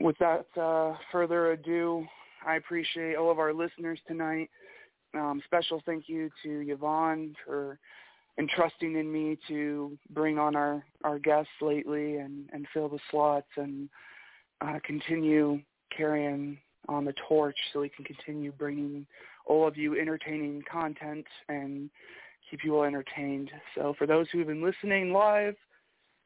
[0.00, 2.06] without uh, further ado,
[2.46, 4.50] I appreciate all of our listeners tonight.
[5.14, 7.78] Um, special thank you to Yvonne for
[8.38, 13.48] entrusting in me to bring on our, our guests lately and, and fill the slots
[13.56, 13.88] and
[14.60, 15.60] uh, continue
[15.94, 16.56] carrying
[16.88, 19.06] on the torch so we can continue bringing
[19.46, 21.90] all of you entertaining content and
[22.50, 23.50] keep you all entertained.
[23.74, 25.54] So for those who have been listening live,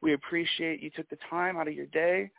[0.01, 2.31] we appreciate you took the time out of your day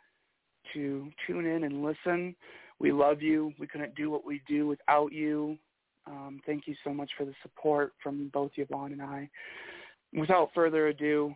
[0.73, 2.35] to tune in and listen.
[2.79, 3.53] We love you.
[3.59, 5.57] We couldn't do what we do without you.
[6.05, 9.29] Um, thank you so much for the support from both Yvonne and I.
[10.13, 11.35] Without further ado,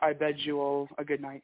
[0.00, 1.42] I bid you all a good night.